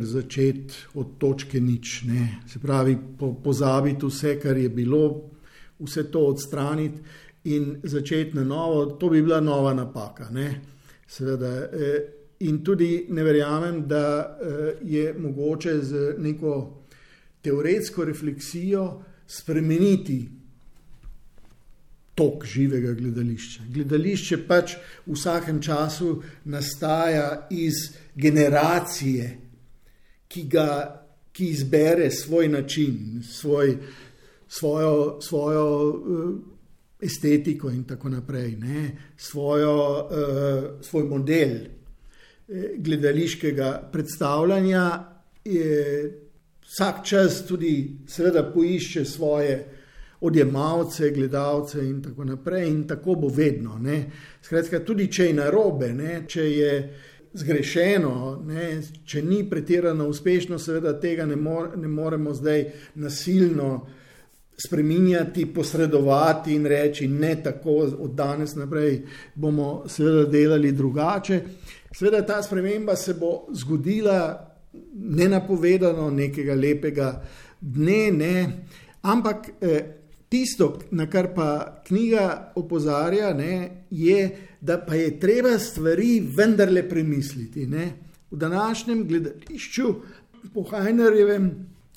začeti 0.01 0.73
od 0.93 1.17
točke 1.17 1.59
nič. 1.59 2.03
Ne. 2.03 2.41
Se 2.47 2.59
pravi, 2.59 2.97
po, 3.17 3.33
pozabiti 3.33 4.05
vse, 4.05 4.39
kar 4.39 4.57
je 4.57 4.69
bilo, 4.69 5.31
vse 5.82 6.04
to 6.12 6.26
odstraniti 6.32 7.00
in 7.44 7.80
začeti 7.84 8.36
na 8.36 8.44
novo. 8.44 8.86
To 8.86 9.10
bi 9.10 9.22
bila 9.22 9.39
nova 9.39 9.74
napaka. 9.74 10.30
Seveda, 11.08 11.70
eh, 11.72 12.08
in 12.39 12.63
tudi 12.63 13.06
ne 13.10 13.24
verjamem, 13.24 13.88
da 13.88 14.38
eh, 14.41 14.78
je 14.84 15.13
mogoče 15.13 15.80
z 15.82 16.15
neko 16.17 16.84
teoretsko 17.41 18.06
refleksijo 18.06 19.04
spremeniti 19.28 20.30
tok 22.15 22.46
živega 22.46 22.94
gledališča. 22.94 23.63
Gledališče 23.74 24.38
pač 24.48 24.76
v 25.06 25.15
vsakem 25.15 25.62
času 25.62 26.22
nastaja 26.46 27.48
iz 27.50 27.88
generacije, 28.15 29.30
ki, 30.28 30.44
ga, 30.52 30.67
ki 31.32 31.50
izbere 31.50 32.12
svoj 32.12 32.50
način, 32.50 33.24
svoj, 33.26 33.78
svojo, 34.51 35.21
svojo 35.21 35.89
uh, 35.89 36.35
estetiko 37.01 37.69
in 37.69 37.83
tako 37.83 38.09
naprej, 38.09 38.55
ne? 38.59 38.97
svojo, 39.17 39.75
uh, 40.05 40.81
svoj 40.81 41.03
model 41.03 41.49
uh, 41.51 42.55
gledališkega 42.77 43.89
predstavljanja. 43.91 45.03
Je, 45.45 46.11
vsak 46.67 47.05
čas 47.05 47.45
tudi, 47.47 47.97
seveda, 48.07 48.43
poišče 48.53 49.05
svoje 49.05 49.55
odjemalce, 50.21 51.09
gledalce 51.11 51.79
in 51.79 52.01
tako 52.03 52.23
naprej. 52.23 52.67
In 52.67 52.83
tako 52.87 53.15
bo 53.15 53.27
vedno. 53.27 53.79
Ne. 53.79 54.11
Skratka, 54.41 54.83
tudi 54.85 55.07
če 55.11 55.25
je 55.25 55.33
narobe, 55.33 55.93
ne, 55.93 56.21
če 56.27 56.43
je 56.51 56.75
zgrešeno, 57.33 58.43
ne, 58.45 58.67
če 59.05 59.23
ni 59.23 59.45
pretirano 59.49 60.09
uspešno, 60.11 60.59
seveda 60.59 60.97
tega 60.99 61.25
ne, 61.25 61.35
more, 61.39 61.71
ne 61.79 61.87
moremo 61.87 62.33
zdaj 62.35 62.65
nasilno 62.99 63.71
spreminjati, 64.65 65.45
posredovati 65.54 66.56
in 66.56 66.65
reči, 66.65 67.08
ne 67.08 67.36
tako 67.43 67.71
od 68.00 68.12
danes 68.15 68.56
naprej 68.56 69.02
bomo 69.36 69.84
seveda 69.88 70.26
delali 70.30 70.71
drugače. 70.71 71.41
Seveda 71.91 72.26
ta 72.26 72.43
sprememba 72.43 72.95
se 72.95 73.13
bo 73.13 73.47
zgodila 73.54 74.47
nenapovedano, 74.93 76.10
nekega 76.10 76.54
lepega 76.54 77.21
dne, 77.62 78.12
ne, 78.12 78.36
ampak 79.02 79.50
eh, 79.62 79.97
Tisto, 80.32 80.78
na 80.95 81.10
kar 81.12 81.34
pa 81.36 81.82
knjiga 81.84 82.54
opozarja, 82.56 83.34
ne, 83.36 83.84
je, 83.91 84.30
da 84.62 84.78
pa 84.80 84.95
je 84.95 85.17
treba 85.19 85.58
stvari 85.60 86.21
vendarle 86.38 86.86
premisliti. 86.89 87.65
Ne. 87.67 87.91
V 88.32 88.38
današnjem 88.39 89.08
gledališču, 89.08 89.93
po 90.54 90.63
Hajnerjevem 90.69 91.50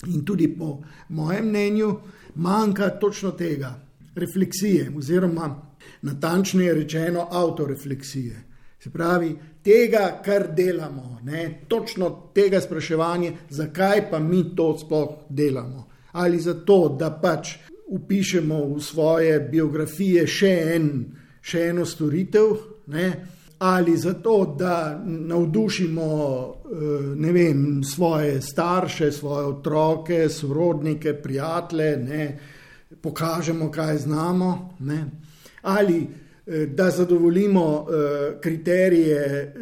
in 0.07 0.25
tudi 0.25 0.47
po 0.57 0.81
mojem 1.09 1.47
mnenju, 1.49 1.95
manjka 2.35 2.89
točno 2.89 3.31
tega, 3.31 3.75
refleksije, 4.15 4.91
oziroma 4.97 5.61
natančneje 6.01 6.73
rečeno, 6.73 7.27
autorefleksije. 7.31 8.43
Se 8.79 8.89
pravi, 8.89 9.35
tega, 9.63 10.21
kar 10.25 10.47
delamo, 10.55 11.19
ne, 11.23 11.61
točno 11.67 12.29
tega 12.33 12.61
spraševanja, 12.61 13.31
zakaj 13.49 14.09
pa 14.11 14.19
mi 14.19 14.55
to 14.55 14.77
sploh 14.77 15.09
delamo. 15.29 15.87
Ali 16.11 16.39
zato, 16.39 16.95
da 16.99 17.09
pač 17.21 17.55
upišemo 17.87 18.65
v 18.75 18.81
svoje 18.81 19.39
biografije 19.39 20.27
še, 20.27 20.53
en, 20.75 20.89
še 21.41 21.69
eno 21.69 21.85
storitev, 21.85 22.53
ne? 22.87 23.07
Ali 23.59 23.97
zato, 23.97 24.55
da 24.59 25.03
navdušimo 25.05 26.05
eh, 27.21 27.31
vem, 27.31 27.83
svoje 27.83 28.41
starše, 28.41 29.11
svoje 29.11 29.45
otroke, 29.45 30.29
sorodnike, 30.29 31.13
prijatelje, 31.13 31.97
ne? 31.97 32.39
pokažemo, 33.01 33.71
kaj 33.71 33.97
znamo, 33.97 34.75
ne? 34.79 35.05
ali 35.61 36.07
eh, 36.47 36.65
da 36.65 36.89
zadovoljimo 36.89 37.87
eh, 37.89 38.39
kriterije 38.41 39.53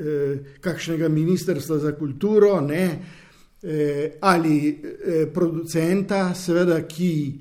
kakšnega 0.61 1.09
ministrstva 1.09 1.77
za 1.77 1.91
kulturo, 1.91 2.61
ne? 2.61 2.99
ali 4.21 4.81
producenta, 5.33 6.33
seveda, 6.35 6.81
ki 6.81 7.33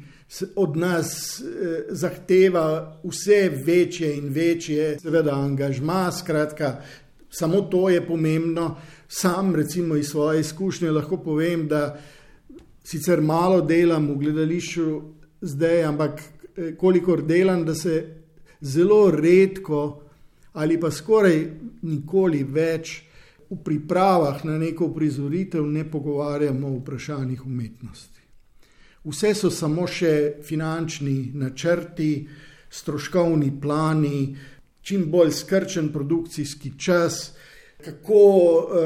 od 0.57 0.77
nas 0.77 1.41
eh, 1.41 1.85
zahteva 1.89 3.01
vse 3.05 3.51
večje 3.67 4.17
in 4.17 4.29
večje, 4.29 4.99
seveda, 4.99 5.35
angažma. 5.35 6.13
Skratka, 6.13 6.83
samo 7.31 7.61
to 7.61 7.89
je 7.89 8.07
pomembno. 8.07 8.77
Sam, 9.09 9.55
recimo, 9.55 9.97
iz 9.97 10.09
svoje 10.09 10.41
izkušnje 10.41 10.91
lahko 10.91 11.17
povem, 11.17 11.69
da 11.69 12.01
sicer 12.85 13.21
malo 13.21 13.61
delam 13.61 14.09
v 14.11 14.17
gledališču 14.19 15.03
zdaj, 15.41 15.85
ampak 15.85 16.21
eh, 16.21 16.75
kolikor 16.77 17.23
delam, 17.23 17.65
da 17.65 17.75
se 17.75 18.17
zelo 18.61 19.11
redko 19.11 20.03
ali 20.53 20.81
pa 20.81 20.91
skoraj 20.91 21.47
nikoli 21.83 22.43
več 22.45 23.03
v 23.51 23.57
pripravah 23.65 24.45
na 24.45 24.59
neko 24.59 24.91
prizoritev 24.95 25.65
ne 25.67 25.85
pogovarjamo 25.91 26.69
o 26.69 26.79
vprašanjih 26.79 27.47
umetnosti. 27.47 28.22
Vse 29.05 29.35
so 29.35 29.51
samo 29.51 29.87
še 29.91 30.43
finančni 30.47 31.33
načrti, 31.35 32.29
stroškovni 32.71 33.51
plani, 33.61 34.37
čim 34.83 35.09
bolj 35.11 35.33
skrčen 35.35 35.89
produkcijski 35.93 36.73
čas, 36.79 37.33
kako 37.83 38.23
uh, 38.23 38.79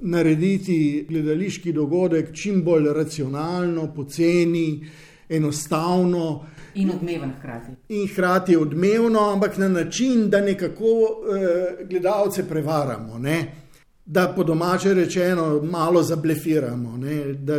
narediti 0.00 1.06
gledališki 1.08 1.72
dogodek 1.72 2.32
čim 2.34 2.64
bolj 2.66 2.90
racionalno, 2.96 3.92
poceni, 3.94 4.86
enostavno. 5.28 6.46
In 6.74 6.90
odmeven 6.90 7.36
hkrati. 7.38 7.76
In 7.94 8.08
hkrati 8.10 8.56
odmevno, 8.56 9.28
ampak 9.32 9.58
na 9.58 9.68
način, 9.68 10.28
da 10.30 10.40
nekako 10.40 10.94
uh, 10.94 11.86
gledalce 11.88 12.48
prevaramo. 12.48 13.18
Ne? 13.18 13.64
da 14.06 14.32
po 14.36 14.44
domače 14.44 14.94
rečeno 14.94 15.62
malo 15.62 16.02
zablefiramo, 16.02 16.96
ne, 16.96 17.32
da, 17.32 17.54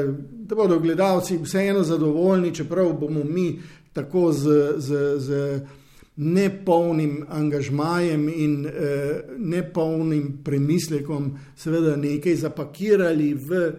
da 0.48 0.56
bodo 0.56 0.80
gledalci 0.80 1.38
vseeno 1.38 1.84
zadovoljni, 1.84 2.56
čeprav 2.56 2.94
bomo 2.94 3.24
mi 3.24 3.60
tako 3.94 4.32
z, 4.32 4.74
z, 4.78 5.18
z 5.18 5.60
nepolnim 6.16 7.26
angažmajem 7.30 8.30
in 8.30 8.68
eh, 8.68 9.22
nepolnim 9.38 10.40
premislekom, 10.44 11.38
seveda 11.56 11.96
nekaj 11.96 12.36
zapakirali 12.36 13.34
v 13.34 13.72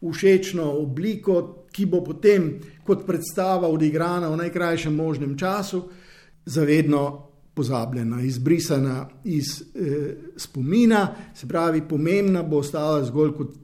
všečno 0.00 0.64
obliko, 0.72 1.66
ki 1.70 1.86
bo 1.86 2.00
potem 2.04 2.54
kot 2.86 3.04
predstava 3.06 3.68
odigrana 3.68 4.30
v 4.30 4.40
najkrajšem 4.40 4.94
možnem 4.94 5.36
času, 5.38 5.84
zavedno 6.46 7.28
pozabljena, 7.54 8.22
izbrisana 8.22 9.08
iz 9.24 9.60
eh, 9.60 10.16
spomina, 10.36 11.14
se 11.34 11.46
pravi, 11.48 11.82
pomembna 11.88 12.42
bo 12.42 12.64
ostala 12.64 13.04
zgolj 13.04 13.36
kot 13.36 13.54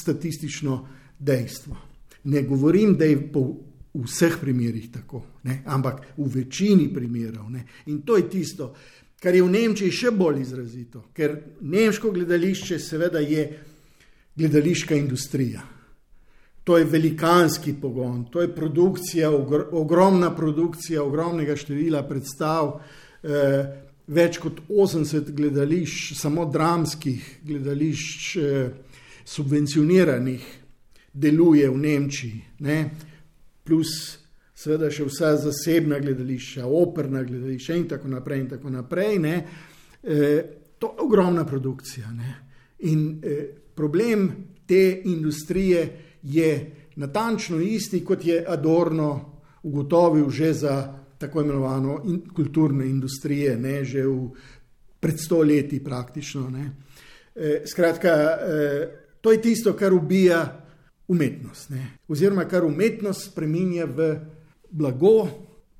statistično 0.00 0.82
dejstvo. 1.18 1.76
Ne 2.24 2.42
govorim, 2.42 2.96
da 2.96 3.04
je 3.04 3.20
po 3.32 3.46
vseh 3.94 4.36
primerih 4.40 4.90
tako, 4.92 5.22
ne? 5.44 5.62
ampak 5.66 6.00
v 6.16 6.28
večini 6.34 6.88
primerov. 6.94 7.50
Ne? 7.50 7.66
In 7.86 8.02
to 8.02 8.16
je 8.16 8.28
tisto, 8.30 8.72
kar 9.22 9.34
je 9.34 9.42
v 9.42 9.52
Nemčiji 9.52 9.92
še 9.92 10.10
bolj 10.10 10.40
izrazito, 10.42 11.08
ker 11.14 11.36
nemško 11.60 12.10
gledališče 12.10 12.78
seveda 12.78 13.22
je 13.22 13.46
gledališka 14.36 14.96
industrija. 14.96 15.62
to 16.64 16.78
je 16.78 16.84
velikanski 16.84 17.74
pogon, 17.80 18.24
to 18.32 18.40
je 18.40 18.54
produkcija, 18.54 19.30
ogromna 19.72 20.30
produkcija, 20.36 21.02
ogromnega 21.02 21.56
števila 21.56 22.02
predstav. 22.08 22.80
Eh, 23.22 23.66
več 24.06 24.38
kot 24.38 24.60
80 24.68 25.30
gledališč, 25.32 26.14
samo 26.16 26.44
dramskih 26.44 27.38
gledališč, 27.44 28.36
eh, 28.36 28.70
subvencioniranih, 29.24 30.46
deluje 31.14 31.70
v 31.70 31.78
Nemčiji, 31.78 32.42
ne? 32.58 32.78
plus 33.64 33.90
seveda 34.54 34.90
še 34.92 35.06
vsa 35.08 35.34
zasebna 35.40 35.98
gledališča, 36.02 36.66
operna 36.66 37.22
gledališča 37.24 37.76
in 37.78 37.86
tako 37.88 38.10
naprej. 38.12 38.40
In 38.40 38.48
tako 38.48 38.70
naprej 38.70 39.18
e, 39.22 39.36
to 40.78 40.90
je 40.92 41.04
ogromna 41.06 41.44
produkcija. 41.46 42.10
Ne? 42.12 42.34
In 42.90 43.20
e, 43.22 43.36
problem 43.74 44.28
te 44.66 45.02
industrije 45.04 45.84
je 46.22 46.50
natančno 46.96 47.60
isti, 47.60 48.04
kot 48.04 48.24
je 48.24 48.44
Adorno 48.48 49.40
ugotovil 49.62 50.30
že 50.30 50.52
za 50.52 50.74
tako 51.18 51.40
imenovano 51.40 52.02
in, 52.04 52.20
kulturne 52.34 52.86
industrije, 52.86 53.56
ne, 53.56 53.84
že 53.84 54.04
v, 54.06 54.28
pred 55.00 55.20
sto 55.20 55.40
leti 55.42 55.80
praktično. 55.84 56.50
E, 56.52 57.62
skratka, 57.66 58.10
e, 58.10 58.88
to 59.20 59.32
je 59.32 59.40
tisto, 59.40 59.72
kar 59.72 59.94
ubija 59.94 60.63
umetnost, 61.08 61.70
ne, 61.70 61.98
oziroma 62.08 62.44
kar 62.48 62.64
umetnost 62.64 63.30
spremenja 63.30 63.84
v 63.84 64.14
blago, 64.70 65.28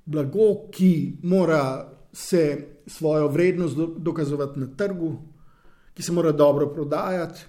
blago, 0.04 0.68
ki 0.70 1.18
mora 1.22 1.88
se 2.12 2.66
svojo 2.86 3.28
vrednost 3.28 3.76
do, 3.76 3.86
dokazovati 3.98 4.60
na 4.60 4.66
trgu, 4.76 5.16
ki 5.94 6.02
se 6.02 6.12
mora 6.12 6.32
dobro 6.32 6.68
prodajati. 6.74 7.40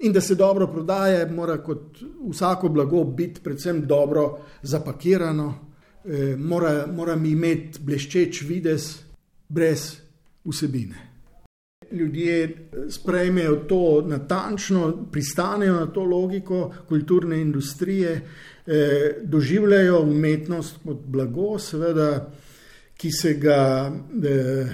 In 0.00 0.12
da 0.12 0.20
se 0.20 0.34
dobro 0.34 0.66
prodaja, 0.66 1.26
mora 1.32 1.56
kot 1.64 1.98
vsako 2.30 2.68
blago 2.68 3.04
biti 3.04 3.40
predvsem 3.40 3.86
dobro 3.86 4.38
zapakirano, 4.62 5.54
eh, 6.04 6.36
mora, 6.36 6.86
moram 6.92 7.24
imeti 7.24 7.80
bleščeč 7.80 8.42
vides, 8.42 8.90
brez 9.48 9.94
vsebine. 10.44 11.15
Ljudje 11.92 12.42
eh, 12.44 12.50
sprejmejo 12.90 13.56
to 13.56 14.04
natančno, 14.06 15.06
pristanejo 15.12 15.74
na 15.74 15.86
to 15.86 16.04
logiko 16.04 16.74
kulturne 16.88 17.40
industrije, 17.40 18.20
eh, 18.66 19.14
doživljajo 19.22 20.00
umetnost 20.02 20.76
kot 20.84 20.98
blago, 21.06 21.58
seveda, 21.58 22.30
ki 22.96 23.10
se 23.12 23.34
ga 23.34 23.92
eh, 24.24 24.66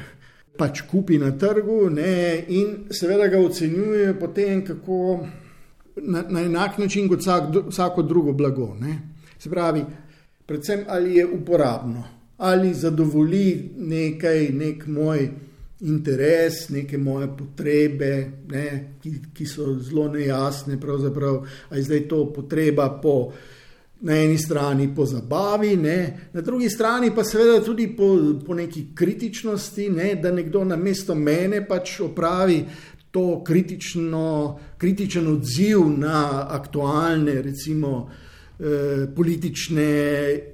pač 0.57 0.83
kupi 0.91 1.19
na 1.19 1.33
trgu, 1.39 1.91
ne, 1.91 2.45
in 2.49 2.75
seveda 2.91 3.29
ga 3.29 3.41
ocenjujejo 3.41 4.15
potem, 4.21 4.65
kako 4.65 5.27
na, 5.97 6.25
na 6.29 6.41
enak 6.41 6.79
način 6.79 7.09
kot 7.09 7.21
vsak, 7.21 7.55
vsako 7.69 8.03
drugo 8.03 8.33
blago. 8.33 8.77
Ne. 8.81 8.99
Se 9.39 9.51
pravi, 9.51 9.85
predvsem 10.47 10.85
ali 10.89 11.17
je 11.17 11.27
uporabno, 11.27 12.05
ali 12.37 12.75
zadovolji 12.75 13.71
nekaj, 13.77 14.49
nek 14.53 14.87
moj 14.87 15.31
interes, 15.83 16.69
neke 16.69 16.99
moje 16.99 17.29
potrebe, 17.39 18.31
ne, 18.49 18.67
ki, 19.03 19.13
ki 19.35 19.47
so 19.47 19.75
zelo 19.79 20.09
nejasne, 20.09 20.79
pravzaprav, 20.81 21.43
je 21.75 21.83
zdaj 21.83 22.07
to 22.09 22.27
potreba 22.33 22.91
po. 23.03 23.33
Na 24.03 24.17
eni 24.19 24.35
strani 24.35 24.89
po 24.95 25.05
zabavi, 25.07 25.77
ne, 25.79 26.29
na 26.35 26.43
drugi 26.43 26.67
strani 26.71 27.13
pa 27.15 27.23
seveda 27.25 27.61
tudi 27.63 27.87
po, 27.97 28.09
po 28.47 28.55
neki 28.55 28.89
kritičnosti, 28.95 29.87
ne, 29.95 30.17
da 30.19 30.33
nekdo 30.35 30.65
na 30.67 30.75
mesto 30.77 31.15
mene 31.15 31.61
pač 31.69 32.01
opravi 32.03 32.65
to 33.15 33.45
kritično, 33.47 34.25
kritičen 34.79 35.29
odziv 35.37 35.87
na 35.87 36.49
aktualne, 36.51 37.37
recimo, 37.47 37.93
Eh, 38.03 38.32
politične 39.17 39.85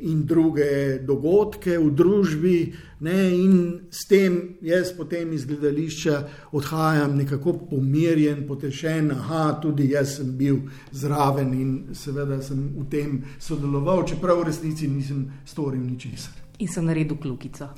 in 0.00 0.22
druge 0.26 0.98
dogodke 1.04 1.78
v 1.78 1.90
družbi, 1.90 2.58
ne, 3.00 3.18
in 3.36 3.56
s 3.90 4.06
tem 4.08 4.38
jaz 4.64 4.92
potem 4.96 5.32
iz 5.32 5.44
gledališča 5.46 6.22
odhajam 6.52 7.16
nekako 7.16 7.52
pomirjen, 7.70 8.46
potešen, 8.48 9.10
aha, 9.12 9.58
tudi 9.62 9.90
jaz 9.92 10.16
sem 10.16 10.32
bil 10.38 10.62
zraven 10.92 11.52
in 11.54 11.74
seveda 11.92 12.40
sem 12.42 12.70
v 12.78 12.86
tem 12.90 13.20
sodeloval, 13.38 14.06
čeprav 14.08 14.40
v 14.40 14.48
resnici 14.48 14.88
nisem 14.88 15.26
storil 15.44 15.82
ničesar. 15.82 16.32
In 16.58 16.68
sem 16.68 16.86
naredil 16.88 17.18
klukico. 17.20 17.68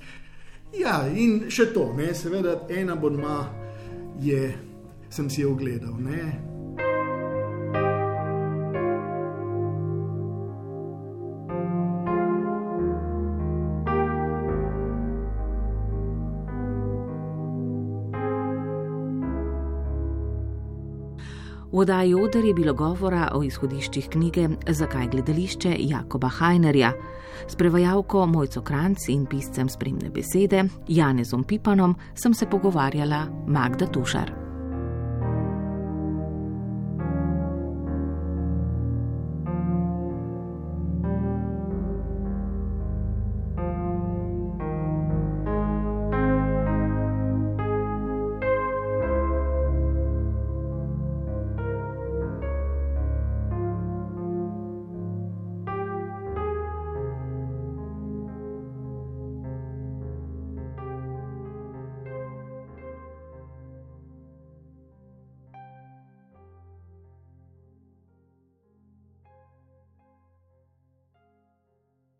Ja, 0.78 1.02
in 1.10 1.50
še 1.50 1.72
to, 1.74 1.90
ne, 1.98 2.14
seveda 2.14 2.60
ena 2.70 2.94
bodma 2.94 3.42
je, 4.22 4.54
sem 5.10 5.26
si 5.30 5.42
jo 5.42 5.56
ogledal. 5.56 5.98
Ne. 5.98 6.59
Oddaji 21.80 22.14
Oder 22.14 22.44
je 22.44 22.54
bilo 22.54 22.74
govora 22.74 23.28
o 23.32 23.42
izhodiščih 23.42 24.08
knjige 24.12 24.48
Zakaj 24.68 25.08
gledališče 25.08 25.76
Jakoba 25.78 26.28
Hajnerja. 26.28 26.92
S 27.48 27.56
prevajalko 27.56 28.26
Mojco 28.26 28.60
Kranc 28.62 29.08
in 29.08 29.24
piscem 29.26 29.68
spremne 29.68 30.10
besede 30.10 30.64
Janezom 30.88 31.44
Pipanom 31.44 31.96
sem 32.14 32.34
se 32.34 32.46
pogovarjala 32.46 33.26
Magda 33.46 33.86
Tušar. 33.86 34.49